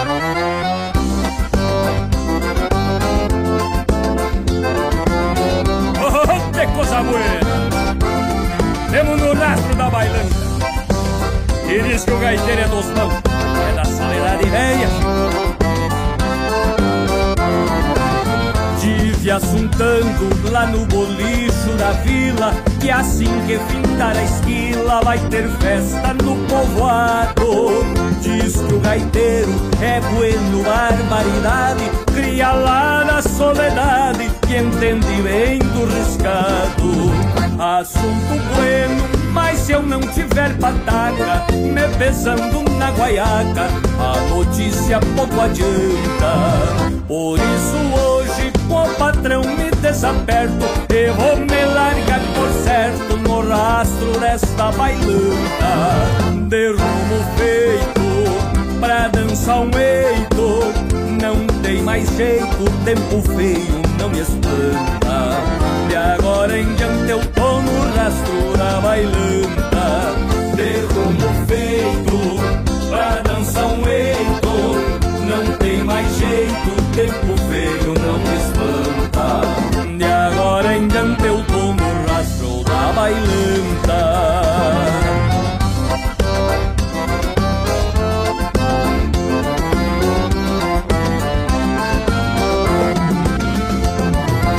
[11.99, 14.89] Diz que o gaiteiro é dos mãos, é da saledade velha.
[18.81, 25.49] Tive assuntando lá no bolicho da vila Que assim que fintar a esquila vai ter
[25.59, 27.85] festa no povoado.
[28.23, 29.51] Diz que o gaiteiro
[29.83, 37.13] é bueno barbaridade Cria lá na soledade que entende bem do riscado.
[37.59, 45.41] Assunto bueno, mas se eu não tiver pataca Me pesando na guaiaca, a notícia pouco
[45.41, 46.35] adianta.
[47.07, 54.21] Por isso hoje o patrão me desaperto E vou me largar por certo no rastro
[54.21, 56.49] desta bailanta.
[56.49, 60.73] De rumo feito pra dançar um eito.
[61.21, 65.37] Não tem mais jeito, tempo feio não me espanta.
[65.89, 69.78] De agora em diante eu tô no rastro da bailanta
[83.09, 84.01] bailanta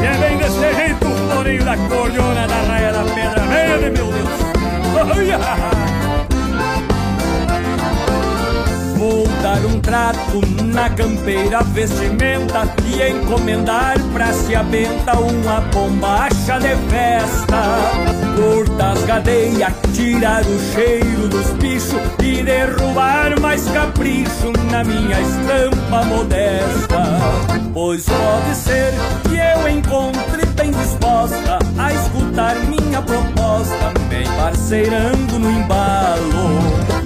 [0.02, 4.12] E é bem desse jeito o floreio da cordiona da raia da pedra verde, meu
[4.12, 4.30] Deus
[5.16, 5.40] Olha!
[8.96, 12.68] Vou dar um trato na campeira vestimenta
[13.08, 17.64] Encomendar pra se abenta uma bombacha de festa.
[18.36, 26.04] Cortar as cadeias, tirar o cheiro dos bichos E derrubar mais capricho na minha estampa
[26.04, 27.04] modesta.
[27.74, 28.94] Pois pode ser
[29.30, 36.60] que eu encontre bem disposta A escutar minha proposta Bem parceirando no embalo.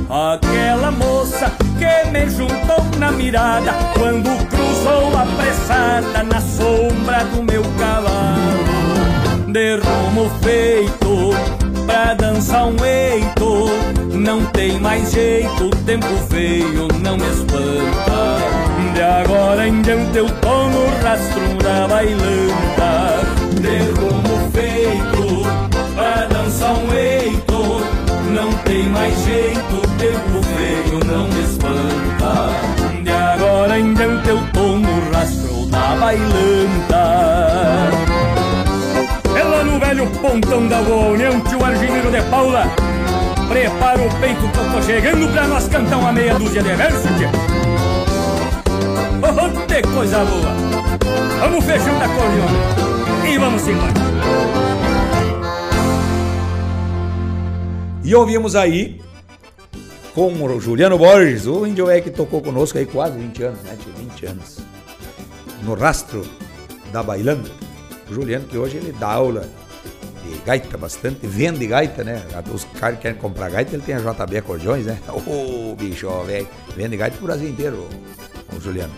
[0.10, 8.54] Aquela moça que me juntou na mirada Quando cruzou apressada na sombra do meu cavalo.
[9.48, 11.30] De rumo feito
[11.86, 13.70] pra dançar um eito.
[14.14, 18.38] Não tem mais jeito, tempo feio não me espanta.
[18.94, 23.22] De agora em diante eu tô no rastro da bailanta.
[23.62, 25.44] De rumo feito
[25.96, 27.54] pra dançar um eito.
[28.32, 30.93] Não tem mais jeito, tempo feio
[35.24, 37.04] no rastro da bailanta
[39.36, 42.66] é lá no velho pontão da União, tio Argimiro de Paula.
[43.48, 47.04] Prepara o peito que eu tô chegando pra nós cantar uma meia dúzia de versos,
[47.18, 47.30] tia.
[49.22, 50.54] Oh, que coisa boa!
[51.40, 53.94] Vamos fechando a cordiona e vamos embora.
[58.04, 59.02] E ouvimos aí
[60.14, 63.78] com o Juliano Borges, o índio velho que tocou conosco aí quase 20 anos, né?
[63.82, 64.73] Tinha 20 anos.
[65.66, 66.26] No rastro
[66.92, 67.50] da Bailando.
[68.10, 69.50] O Juliano que hoje ele dá aula
[70.24, 72.22] de gaita bastante, vende gaita, né?
[72.54, 75.00] Os caras querem comprar gaita, ele tem a JB Acordeões, né?
[75.10, 76.48] Ô, oh, bicho, velho.
[76.76, 77.88] Vende gaita pro Brasil inteiro,
[78.56, 78.94] o Juliano.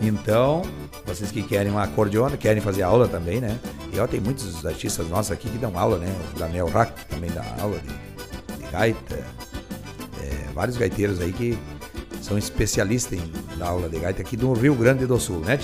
[0.00, 0.62] Então,
[1.06, 3.58] vocês que querem uma acordeona, querem fazer aula também, né?
[3.92, 6.12] E ó, tem muitos artistas nossos aqui que dão aula, né?
[6.34, 9.24] O Daniel Rack também dá aula de, de gaita.
[10.20, 11.58] É, vários gaiteiros aí que
[12.22, 15.58] são especialistas em aula de gaita aqui do Rio Grande do Sul, né?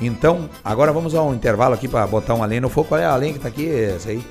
[0.00, 2.88] Então, agora vamos a um intervalo aqui para botar uma lenha no fogo.
[2.88, 3.70] Qual é a lenha que tá aqui?
[3.70, 4.22] Essa aí?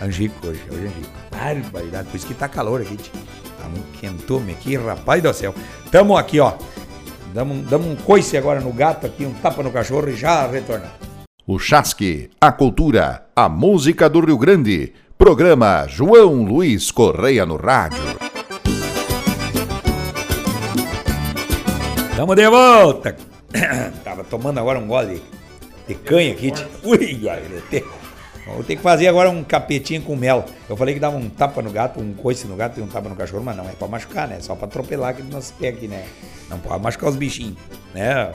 [0.00, 1.12] Angico hoje, hoje é Angico.
[1.30, 3.12] Barbaridade, por isso que tá calor aqui, tio.
[3.60, 5.54] Tá um quentume aqui, rapaz do céu.
[5.90, 6.54] Tamo aqui, ó.
[7.34, 10.90] Damos, damos um coice agora no gato aqui, um tapa no cachorro e já retorna.
[11.46, 14.92] O Chasque, a cultura, a música do Rio Grande.
[15.18, 18.31] Programa João Luiz Correia no rádio.
[22.16, 23.16] Tamo de volta.
[24.04, 25.22] Tava tomando agora um gole
[25.88, 26.52] de canha aqui.
[26.84, 27.20] Ui,
[28.46, 30.44] Vou ter que fazer agora um capetinho com mel.
[30.68, 33.08] Eu falei que dava um tapa no gato, um coice no gato e um tapa
[33.08, 34.40] no cachorro, mas não é pra machucar, né?
[34.40, 36.04] Só pra atropelar aqui nos pés aqui, né?
[36.50, 37.56] Não pode machucar os bichinhos,
[37.94, 38.32] né?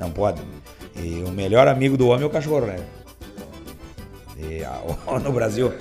[0.00, 0.42] Não pode.
[0.96, 2.76] E o melhor amigo do homem é o cachorro, né?
[4.36, 4.62] E,
[5.22, 5.72] no Brasil,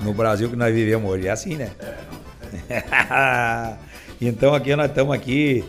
[0.00, 1.70] no Brasil que nós vivemos hoje, é assim, né?
[4.20, 5.64] então aqui nós estamos aqui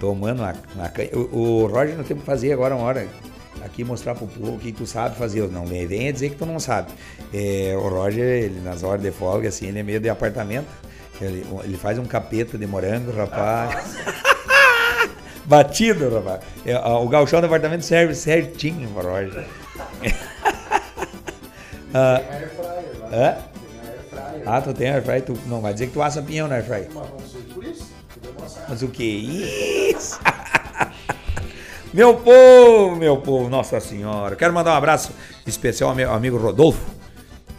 [0.00, 3.08] tomando uma, uma o, o Roger nós temos que fazer agora uma hora
[3.64, 5.48] aqui mostrar pro povo o que tu sabe fazer.
[5.48, 6.92] Não venha dizer que tu não sabe.
[7.32, 10.68] É, o Roger, ele, nas horas de folga, assim, ele é meio de apartamento.
[11.20, 13.96] Ele, ele faz um capeta de morango, rapaz.
[15.44, 16.40] Batido, rapaz.
[16.64, 19.44] É, o galchão do apartamento serve certinho pro Roger.
[21.94, 22.22] ah,
[23.10, 23.36] é?
[24.46, 25.22] Ah, tu tem airfryer?
[25.22, 26.88] Tu, não, vai dizer que tu assa pinhão na airfryer.
[28.68, 30.20] Mas o que isso?
[31.92, 34.36] Meu povo, meu povo, Nossa Senhora.
[34.36, 35.10] Quero mandar um abraço
[35.46, 36.84] especial ao meu amigo Rodolfo,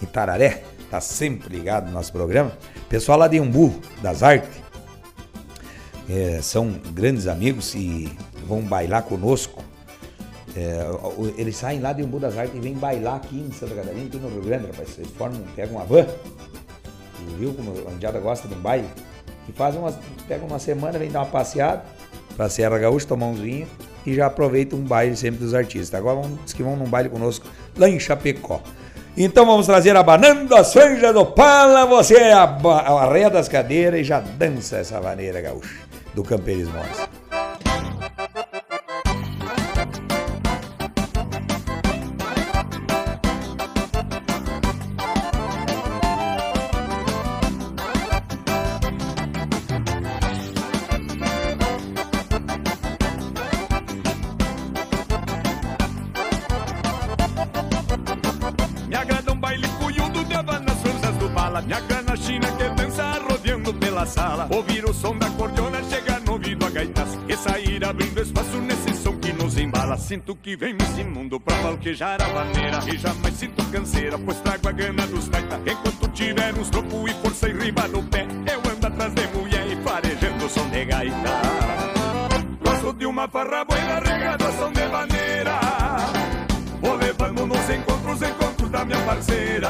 [0.02, 2.52] em Tararé, tá sempre ligado no nosso programa.
[2.88, 4.62] Pessoal lá de Umbu, das Artes,
[6.08, 8.16] é, são grandes amigos e
[8.48, 9.64] vão bailar conosco.
[10.56, 10.86] É,
[11.36, 14.18] eles saem lá de Umbu das Artes e vêm bailar aqui em Santa Catarina, aqui
[14.18, 14.96] no Rio Grande, rapaz.
[15.00, 16.06] Eles formam, pegam uma van,
[17.40, 18.88] viu como a Indiada gosta de um baile,
[19.48, 19.92] e fazem uma,
[20.28, 21.84] pegam uma semana, vem dar uma passeada
[22.40, 23.68] pra Serra Gaúcha, tomar uns vinhos
[24.06, 25.94] e já aproveita um baile sempre dos artistas.
[25.94, 27.46] Agora vamos, que vão num baile conosco
[27.78, 28.64] lá em Chapecó.
[29.18, 34.00] Então vamos trazer a Banando a Sanja do Pala, você é a, a das cadeiras
[34.00, 35.76] e já dança essa maneira gaúcha
[36.16, 36.80] do Campeirismo.
[71.90, 76.54] Falquejar a maneira E jamais sinto canseira, pois trago a gana dos taita Enquanto tiver
[76.56, 80.46] uns tropos e força e riba no pé Eu ando atrás de mulher e farejando
[80.46, 81.42] o som de gaita.
[82.64, 85.60] Gosto de uma farra boa regada a som de maneira.
[86.82, 89.70] Vou levando nos encontros, encontros da minha parceira.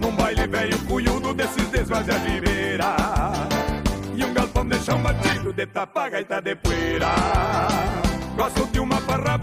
[0.00, 3.28] Num baile velho cunhudo desses desvazias de beira
[4.88, 7.10] chão batido de tapa gaita de poeira.
[8.36, 9.37] Gosto de uma farra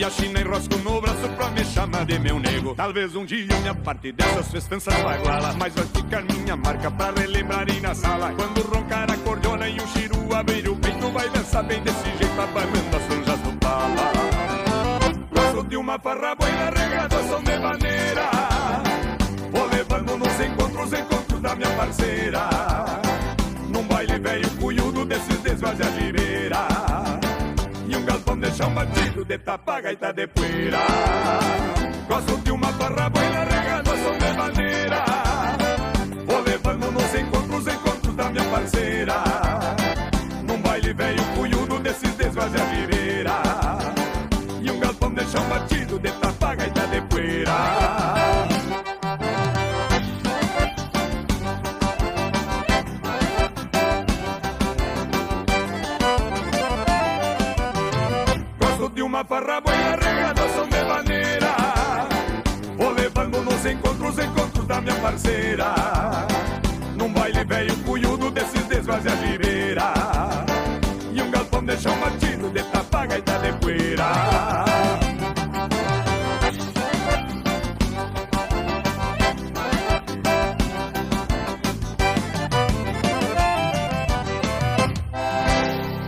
[0.00, 2.74] a China enrosco no braço pra me chamar de meu nego.
[2.74, 7.68] Talvez um dia minha parte dessas festanças baguala, mas vai ficar minha marca pra relembrar
[7.68, 8.32] e na sala.
[8.32, 12.40] Quando roncar a cordiona e o chiru abrir o peito, vai dançar bem desse jeito,
[12.40, 14.12] abanando as franjas do pala.
[15.30, 18.30] Gosto de uma farra boa regada, som de maneira.
[19.52, 22.48] Vou levando nos encontros, encontros da minha parceira.
[23.68, 26.31] Num baile velho cunhudo desses desvazia de beira
[28.62, 30.78] chão batido de tapa gaita de poeira.
[32.08, 35.04] Gosto de uma barra boina regada som de maneira
[36.26, 39.14] Vou levando nos encontros, encontros da minha parceira
[40.46, 42.64] Num baile velho cunhudo desses desvazia
[59.24, 61.54] farra boia regada som de maneira
[62.76, 65.74] Vou levando nos encontros, encontros da minha parceira.
[66.96, 69.92] Num baile velho cunhudo desses desvazia viveira
[71.12, 72.61] E um galpão de chão batido de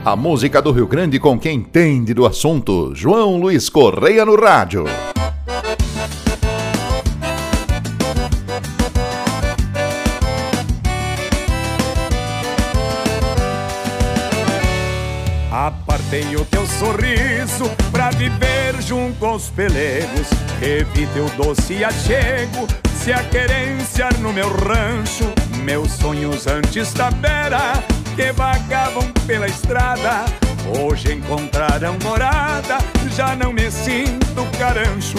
[0.05, 2.95] A música do Rio Grande com quem entende do assunto.
[2.95, 4.85] João Luiz Correia no rádio.
[15.51, 20.29] Apartei o teu sorriso pra viver junto aos pelegos.
[20.61, 25.33] Revi teu doce achego, se a querência no meu rancho.
[25.63, 27.83] Meus sonhos antes da beira
[28.15, 30.25] que vagavam pela estrada.
[30.79, 32.79] Hoje encontraram morada,
[33.15, 35.19] já não me sinto carancho.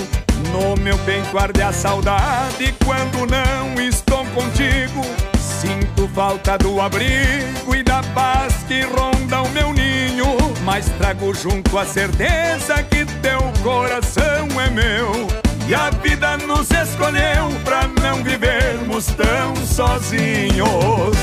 [0.51, 5.01] No meu peito arde a saudade quando não estou contigo.
[5.37, 10.37] Sinto falta do abrigo e da paz que ronda o meu ninho.
[10.63, 15.27] Mas trago junto a certeza que teu coração é meu.
[15.67, 21.17] E a vida nos escolheu pra não vivermos tão sozinhos.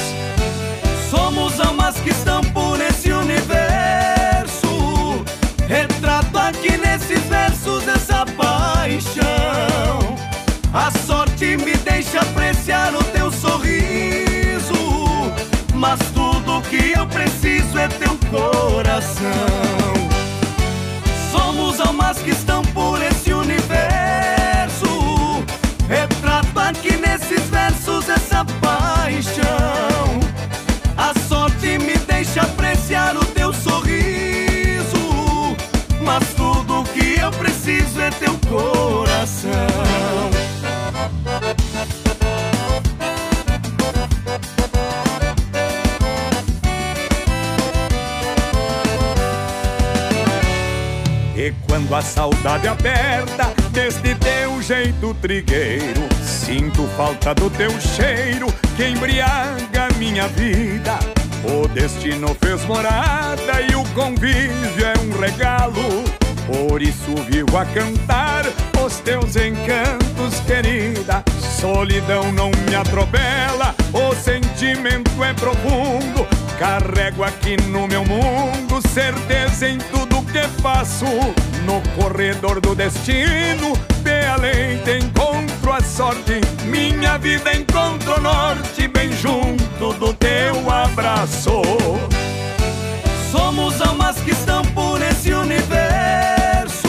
[1.12, 4.66] Somos almas que estão por esse universo.
[5.68, 10.16] Retrato aqui nesses versos essa paixão.
[10.72, 14.72] A sorte me deixa apreciar o teu sorriso.
[15.74, 19.28] Mas tudo que eu preciso é teu coração.
[21.30, 24.86] Somos almas que estão por esse universo.
[25.86, 29.91] Retrato aqui nesses versos essa paixão.
[33.72, 35.56] Sorriso.
[36.02, 39.50] Mas tudo que eu preciso é teu coração.
[51.34, 58.46] E quando a saudade aperta deste teu jeito trigueiro, sinto falta do teu cheiro
[58.76, 61.21] que embriaga minha vida.
[61.44, 66.04] O destino fez morada e o convívio é um regalo.
[66.46, 68.44] Por isso vivo a cantar
[68.84, 71.24] os teus encantos, querida.
[71.60, 76.26] Solidão não me atropela, o sentimento é profundo.
[76.58, 81.06] Carrego aqui no meu mundo certeza em tudo que faço.
[81.64, 83.91] No corredor do destino, de
[84.32, 86.40] além encontro a sorte.
[86.64, 91.62] Minha vida encontra o norte, bem junto do teu abraço.
[93.30, 96.88] Somos almas que estão por esse universo.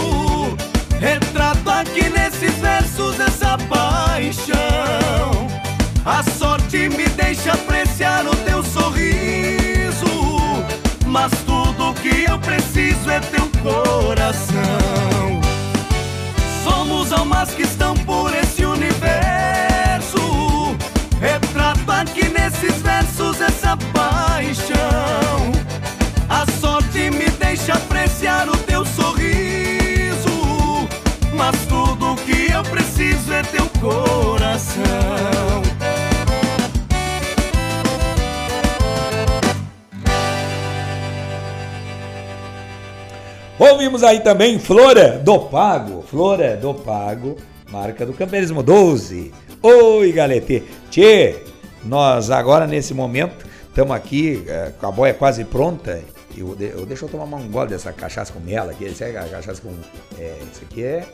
[1.00, 5.48] Retrato aqui nesses versos essa paixão.
[6.06, 10.06] A sorte me deixa apreciar o teu sorriso.
[11.06, 15.43] Mas tudo que eu preciso é teu coração.
[16.64, 20.20] Somos almas que estão por esse universo.
[21.20, 25.52] Retrato aqui nesses versos essa paixão.
[26.30, 30.30] A sorte me deixa apreciar o teu sorriso.
[31.36, 35.63] Mas tudo que eu preciso é teu coração.
[43.72, 46.02] Ouvimos aí também Flora do Pago.
[46.04, 47.38] Flora do Pago,
[47.72, 49.32] marca do Campeirismo 12.
[49.62, 50.64] Oi, galete.
[50.92, 51.38] Tchê,
[51.86, 54.44] nós agora nesse momento estamos aqui,
[54.80, 56.02] com a boia quase pronta.
[56.36, 58.84] Eu, de- eu, deixa eu tomar um gole dessa cachaça com mela aqui.
[58.84, 59.74] Esse é a cachaça com.
[60.20, 61.06] É, isso aqui é.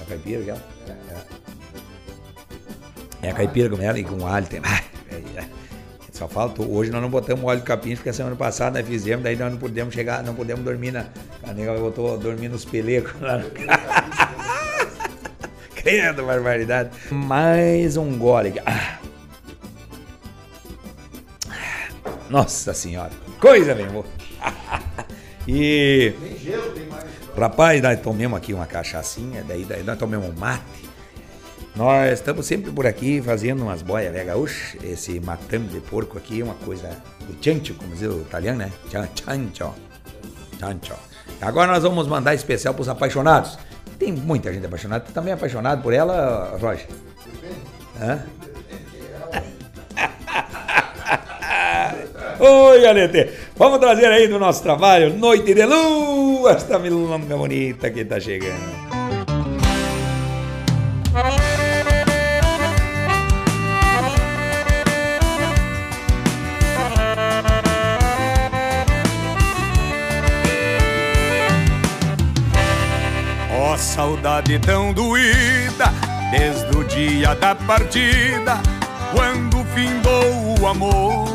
[0.00, 0.62] É caipira, aquela?
[3.20, 4.46] É a caipira com mela e com alho.
[4.46, 4.60] Tem,
[5.10, 5.44] é, é.
[6.16, 6.62] Só falta.
[6.62, 9.58] Hoje nós não botamos óleo de capim, porque semana passada nós fizemos, daí nós não
[9.58, 11.04] podemos chegar, não podemos dormir na.
[11.42, 13.36] A nega botou dormir nos pelecos lá.
[13.36, 13.50] no-
[15.76, 16.88] Credo, barbaridade.
[17.10, 18.54] Mais um gole.
[18.64, 18.96] Ah.
[22.30, 24.06] Nossa senhora, coisa, meu amor.
[25.46, 26.14] e.
[27.38, 30.62] Rapaz, nós tomamos aqui uma cachaçinha, daí, daí nós tomamos um mate.
[31.76, 34.82] Nós estamos sempre por aqui fazendo umas boias né, gaúchas.
[34.82, 36.88] Esse matame de porco aqui é uma coisa
[37.20, 38.72] do chancho, como diz o italiano, né?
[38.90, 39.74] Chancho.
[40.58, 40.94] Chancho.
[41.38, 43.58] Agora nós vamos mandar especial para os apaixonados.
[43.98, 45.04] Tem muita gente apaixonada.
[45.04, 46.88] Você também é apaixonado por ela, Roger?
[48.00, 48.24] Hã?
[52.40, 53.30] Oi, Alete.
[53.54, 58.75] Vamos trazer aí do nosso trabalho Noite de Lua, esta milonga bonita que tá chegando.
[74.36, 75.92] Saudade tão doída,
[76.30, 78.60] desde o dia da partida,
[79.12, 81.26] quando findou o amor.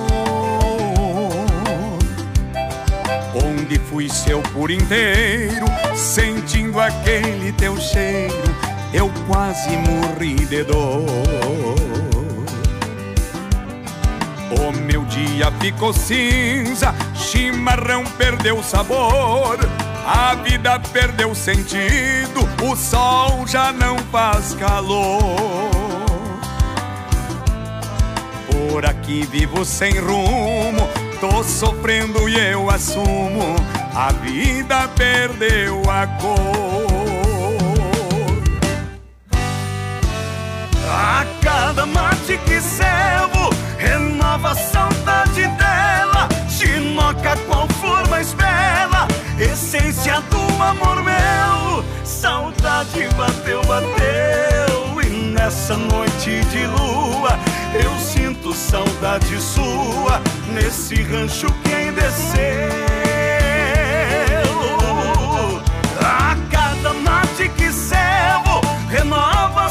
[3.33, 8.55] Onde fui seu por inteiro, sentindo aquele teu cheiro,
[8.93, 11.05] eu quase morri de dor.
[14.59, 19.57] O meu dia ficou cinza, chimarrão perdeu sabor,
[20.13, 25.71] a vida perdeu sentido, o sol já não faz calor.
[28.51, 30.89] Por aqui vivo sem rumo,
[31.21, 33.55] tô sofrendo e eu assumo,
[33.95, 36.91] a vida perdeu a cor.
[40.89, 48.70] A cada mate que servo, renova a saudade dela, chinoca qual flor mais bela,
[49.43, 51.83] essência do amor meu.
[52.03, 57.39] Saudade bateu, bateu, e nessa noite de lua
[57.73, 60.21] eu sinto saudade sua
[60.53, 62.41] nesse rancho quem desceu.
[65.99, 69.69] A cada mate que servo, renova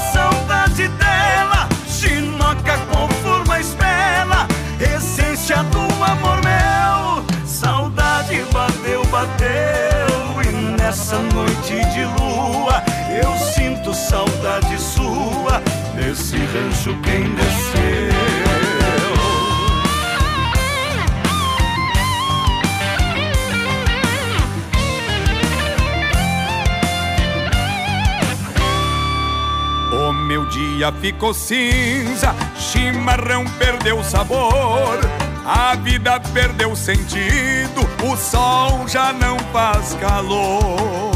[9.20, 12.82] bateu, e nessa noite de lua
[13.22, 15.60] eu sinto saudade sua
[15.94, 18.10] nesse rancho quem desceu.
[30.26, 35.00] Meu dia ficou cinza, chimarrão perdeu sabor,
[35.45, 41.11] a vida perdeu sentido, o sol já não faz calor.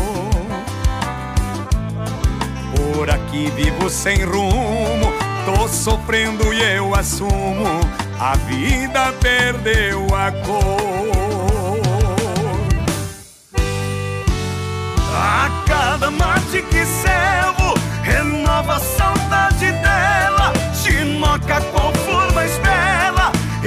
[2.74, 5.12] Por aqui vivo sem rumo,
[5.44, 7.80] tô sofrendo e eu assumo,
[8.18, 10.94] a vida perdeu a cor.
[15.16, 22.03] A cada mate que servo, renova a saudade dela, chinoca com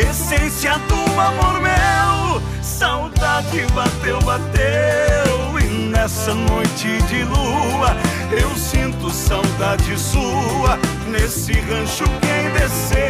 [0.02, 2.42] essência do amor meu.
[2.62, 7.96] Saudade bateu, bateu, e nessa noite de lua
[8.32, 10.78] eu sinto saudade sua
[11.08, 13.08] nesse rancho quem desceu.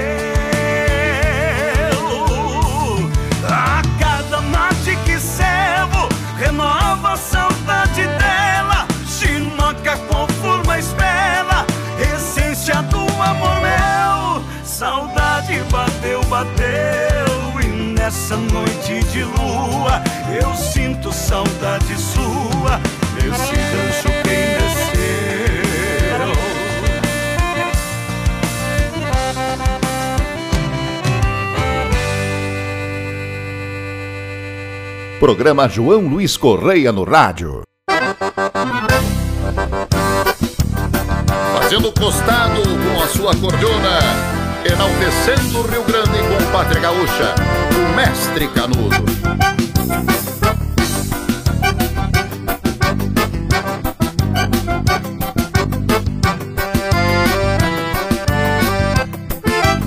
[3.50, 6.08] A cada mate que servo,
[6.38, 7.57] renova a saudade
[16.38, 20.04] bateu, e nessa noite de lua
[20.40, 22.80] eu sinto saudade sua
[23.16, 24.98] nesse rancho quem desceu.
[35.20, 37.64] Programa João Luiz Correia no rádio.
[41.56, 47.36] Fazendo costado com a sua cordona, enaltecendo o Rio Grande com pátria gaúcha,
[47.76, 48.96] o mestre Canudo.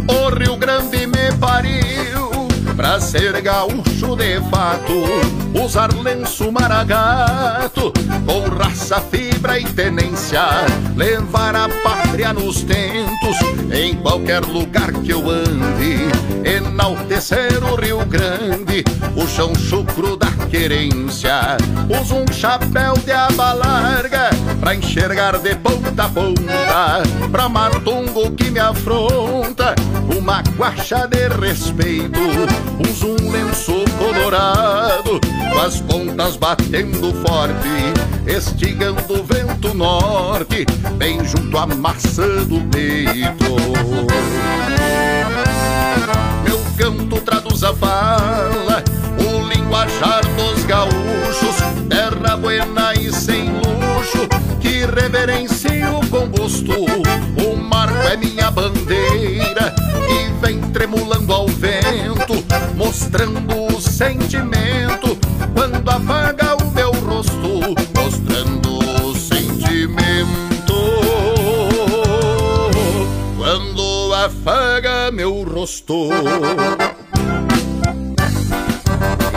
[0.09, 2.31] O Rio Grande me pariu
[2.77, 4.93] pra ser gaúcho de fato,
[5.55, 7.93] usar lenço maragato,
[8.27, 10.43] com raça, fibra e tenência,
[10.97, 13.37] levar a pátria nos tentos,
[13.73, 16.09] em qualquer lugar que eu ande,
[16.45, 18.85] enaltecer o Rio Grande,
[19.17, 21.57] o chão chucro da querência,
[22.01, 24.31] uso um chapéu de aba larga,
[24.61, 29.75] pra enxergar de ponta a ponta, pra matungo que me afronta,
[30.17, 32.21] uma guacha de respeito,
[32.89, 37.93] uso um lenço colorado com as pontas batendo forte,
[38.27, 40.67] estigando o vento norte,
[40.97, 43.57] bem junto à maçã do peito.
[46.45, 48.83] Meu canto traduz a fala,
[49.19, 51.57] o linguajar dos gaúchos,
[51.89, 54.29] terra buena e sem luxo,
[54.61, 56.85] que reverencio com gosto.
[57.43, 59.75] O marco é minha bandeira
[60.09, 62.45] e vem tremulando ao vento,
[62.77, 64.80] mostrando o sentimento
[75.71, 76.01] meu rosto.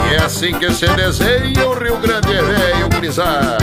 [0.08, 3.58] E é assim que se desenha o Rio Grande é velho grisar.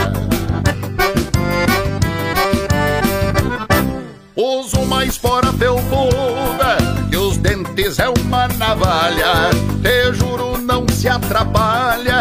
[4.34, 6.78] Uso mais fora felpuda
[7.10, 9.50] que os dentes é uma navalha.
[9.82, 12.11] Te juro, não se atrapalha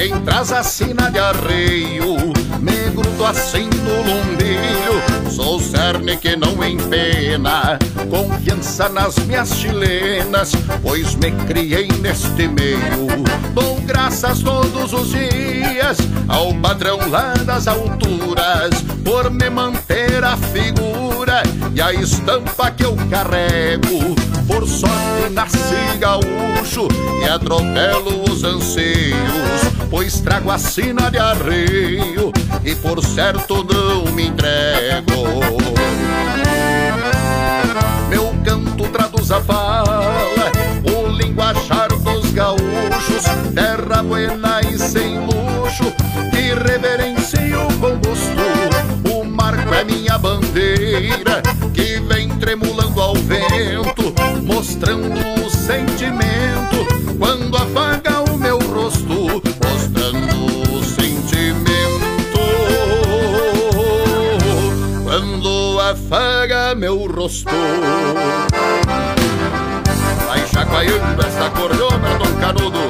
[0.00, 2.16] quem traz a sina de arreio.
[2.58, 7.78] Me grudo assim no lumbilho, sou cerne que não empena.
[8.08, 13.08] Confiança nas minhas chilenas, pois me criei neste meio.
[13.52, 15.98] Dou graças todos os dias
[16.28, 21.42] ao padrão lá das alturas, por me manter a figura
[21.74, 24.29] e a estampa que eu carrego.
[24.50, 26.88] Por sorte nasci gaúcho
[27.22, 32.32] e atropelo os anseios, pois trago a sina de arreio
[32.64, 35.40] e por certo não me entrego.
[38.08, 40.02] Meu canto traduz a fala,
[40.84, 43.22] o linguajar dos gaúchos,
[43.54, 44.49] terra buena
[67.20, 67.50] rosto.
[70.26, 72.89] Vai chacoalhando esta cordona, Dom Canudo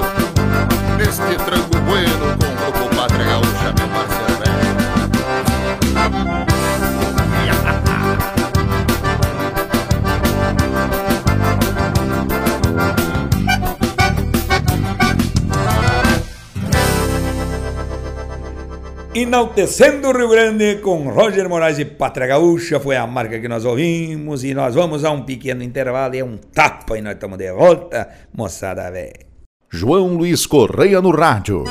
[19.21, 23.67] Enaltecendo o Rio Grande com Roger Moraes e Pátria Gaúcha foi a marca que nós
[23.67, 27.37] ouvimos e nós vamos a um pequeno intervalo e é um tapa e nós estamos
[27.37, 29.27] de volta, moçada velha.
[29.69, 31.65] João Luiz Correia no rádio.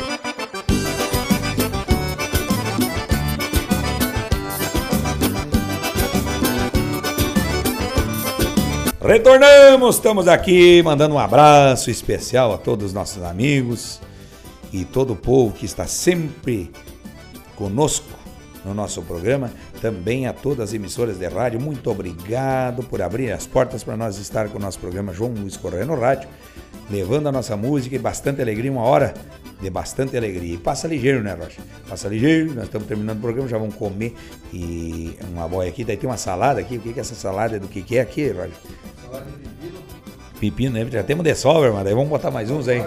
[9.02, 14.00] Retornamos, estamos aqui mandando um abraço especial a todos os nossos amigos
[14.72, 16.70] e todo o povo que está sempre
[17.60, 18.08] conosco
[18.64, 19.52] no nosso programa,
[19.82, 21.60] também a todas as emissoras de rádio.
[21.60, 25.58] Muito obrigado por abrir as portas para nós estar com o nosso programa João Luiz
[25.58, 26.28] Correia no rádio,
[26.90, 29.14] levando a nossa música e bastante alegria, uma hora
[29.62, 30.56] de bastante alegria.
[30.56, 31.62] E passa ligeiro, né, Rocha?
[31.88, 34.16] Passa ligeiro, nós estamos terminando o programa, já vamos comer
[34.54, 36.78] e uma boia aqui, daí tem uma salada aqui.
[36.78, 37.60] O que é essa salada?
[37.60, 38.52] Do que, é aqui, Rocha?
[39.04, 39.80] Salada de pepino.
[40.40, 40.88] Pepino, né?
[40.90, 42.86] Já temos de sobra, mas daí vamos botar mais uns aí.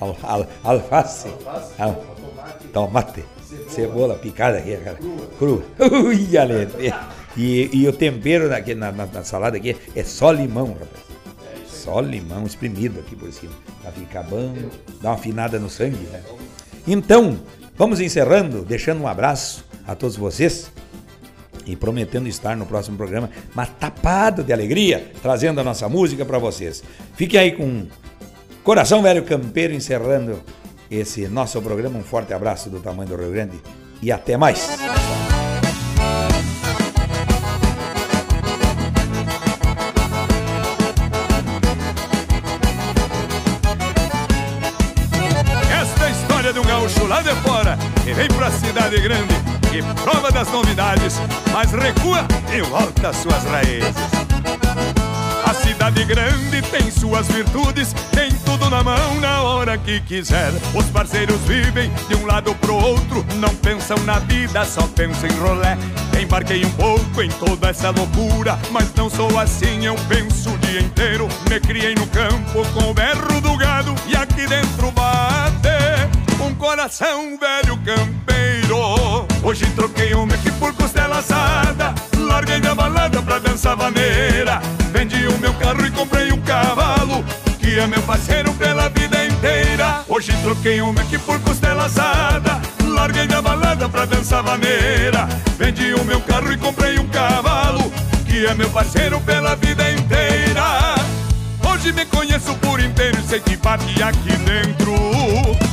[0.00, 1.28] Al, al, alface.
[1.28, 1.74] Alface.
[1.78, 2.68] Al, tomate.
[2.72, 3.33] tomate.
[3.54, 3.70] Cebola.
[3.70, 4.98] Cebola picada aqui, cara.
[5.38, 5.62] Crua.
[6.04, 6.68] Ui, Ale.
[7.36, 11.04] E, e o tempero na, na, na, na salada aqui é só limão, rapaz.
[11.66, 13.52] Só limão espremido aqui por cima.
[13.82, 14.54] Pra ficar bom,
[15.02, 16.22] dar uma afinada no sangue, né?
[16.86, 17.38] Então,
[17.76, 20.70] vamos encerrando, deixando um abraço a todos vocês
[21.66, 26.38] e prometendo estar no próximo programa, mas tapado de alegria, trazendo a nossa música para
[26.38, 26.82] vocês.
[27.16, 27.86] Fiquem aí com
[28.62, 30.40] Coração Velho Campeiro encerrando
[30.90, 31.98] esse nosso programa.
[31.98, 33.60] Um forte abraço do tamanho do Rio Grande
[34.02, 34.68] e até mais.
[45.70, 49.34] Esta é história de um gaúcho lá de fora que vem pra cidade grande
[49.72, 51.14] e prova das novidades,
[51.52, 53.94] mas recua e volta às suas raízes.
[55.64, 60.52] Cidade grande tem suas virtudes, tem tudo na mão na hora que quiser.
[60.74, 65.38] Os parceiros vivem de um lado pro outro, não pensam na vida, só pensam em
[65.38, 65.76] rolé.
[66.20, 70.80] Embarquei um pouco em toda essa loucura, mas não sou assim, eu penso o dia
[70.80, 71.28] inteiro.
[71.48, 75.74] Me criei no campo com o berro do gado e aqui dentro bate
[76.42, 78.76] um coração velho campeiro.
[79.42, 81.94] Hoje troquei um aqui por costela assada,
[82.34, 84.60] larguei minha balada pra dançar vaneira.
[84.90, 87.24] Vendi o meu carro e comprei um cavalo,
[87.60, 90.04] que é meu parceiro pela vida inteira.
[90.08, 92.60] Hoje troquei um Mac por costela assada.
[92.82, 95.26] Larguei da balada pra dançar vaneira
[95.58, 97.92] Vendi o meu carro e comprei um cavalo
[98.24, 100.94] Que é meu parceiro pela vida inteira.
[101.68, 104.94] Hoje me conheço por inteiro e sei que bate aqui dentro.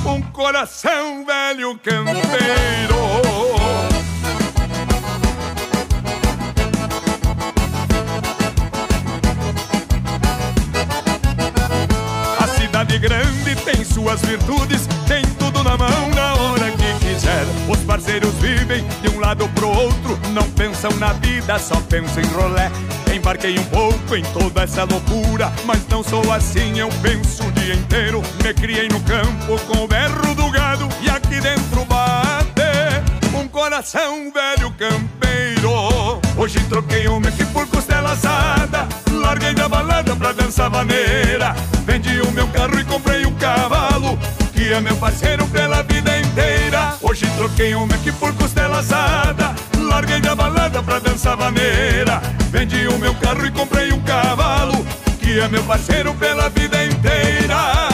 [0.06, 3.91] Um coração velho campeiro
[12.92, 17.46] cidade grande tem suas virtudes, tem tudo na mão na hora que quiser.
[17.70, 22.28] Os parceiros vivem de um lado pro outro, não pensam na vida, só pensam em
[22.28, 22.72] rolé.
[23.14, 27.76] Embarquei um pouco em toda essa loucura, mas não sou assim, eu penso o dia
[27.76, 28.22] inteiro.
[28.44, 32.52] Me criei no campo com o berro do gado e aqui dentro bate
[33.38, 35.72] um coração velho campeiro.
[36.38, 38.88] Hoje troquei uma aqui por costela assada
[39.32, 41.56] larguei da balada pra dançar vaneira
[41.86, 44.20] Vendi o meu carro e comprei um cavalo
[44.54, 46.96] Que é meu parceiro pela vida inteira.
[47.02, 49.56] Hoje troquei um Mac por costela assada.
[49.78, 54.86] Larguei da balada pra dançar vaneira Vendi o meu carro e comprei um cavalo
[55.22, 57.88] Que é meu parceiro pela vida inteira.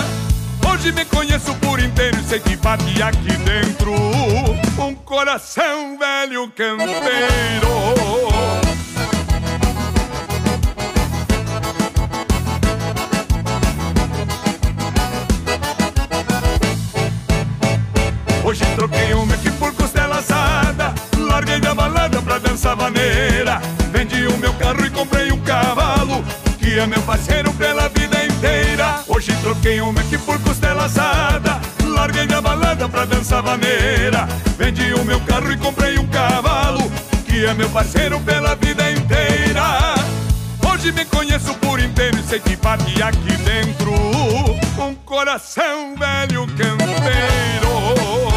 [0.68, 3.94] Hoje me conheço por inteiro e sei que bate aqui dentro.
[4.80, 7.68] Um coração velho campeiro
[18.48, 20.94] Hoje troquei um Mac por costela assada.
[21.18, 23.60] Larguei da balada pra dançar vaneira.
[23.92, 26.24] Vendi o meu carro e comprei um cavalo
[26.58, 29.02] Que é meu parceiro pela vida inteira.
[29.06, 31.60] Hoje troquei um Mac por costela assada.
[31.84, 34.26] Larguei da balada pra dançar vaneira.
[34.58, 36.90] Vendi o meu carro e comprei um cavalo
[37.26, 39.94] Que é meu parceiro pela vida inteira.
[40.72, 43.92] Hoje me conheço por inteiro e sei que bate aqui dentro.
[44.80, 48.37] Um coração velho campeiro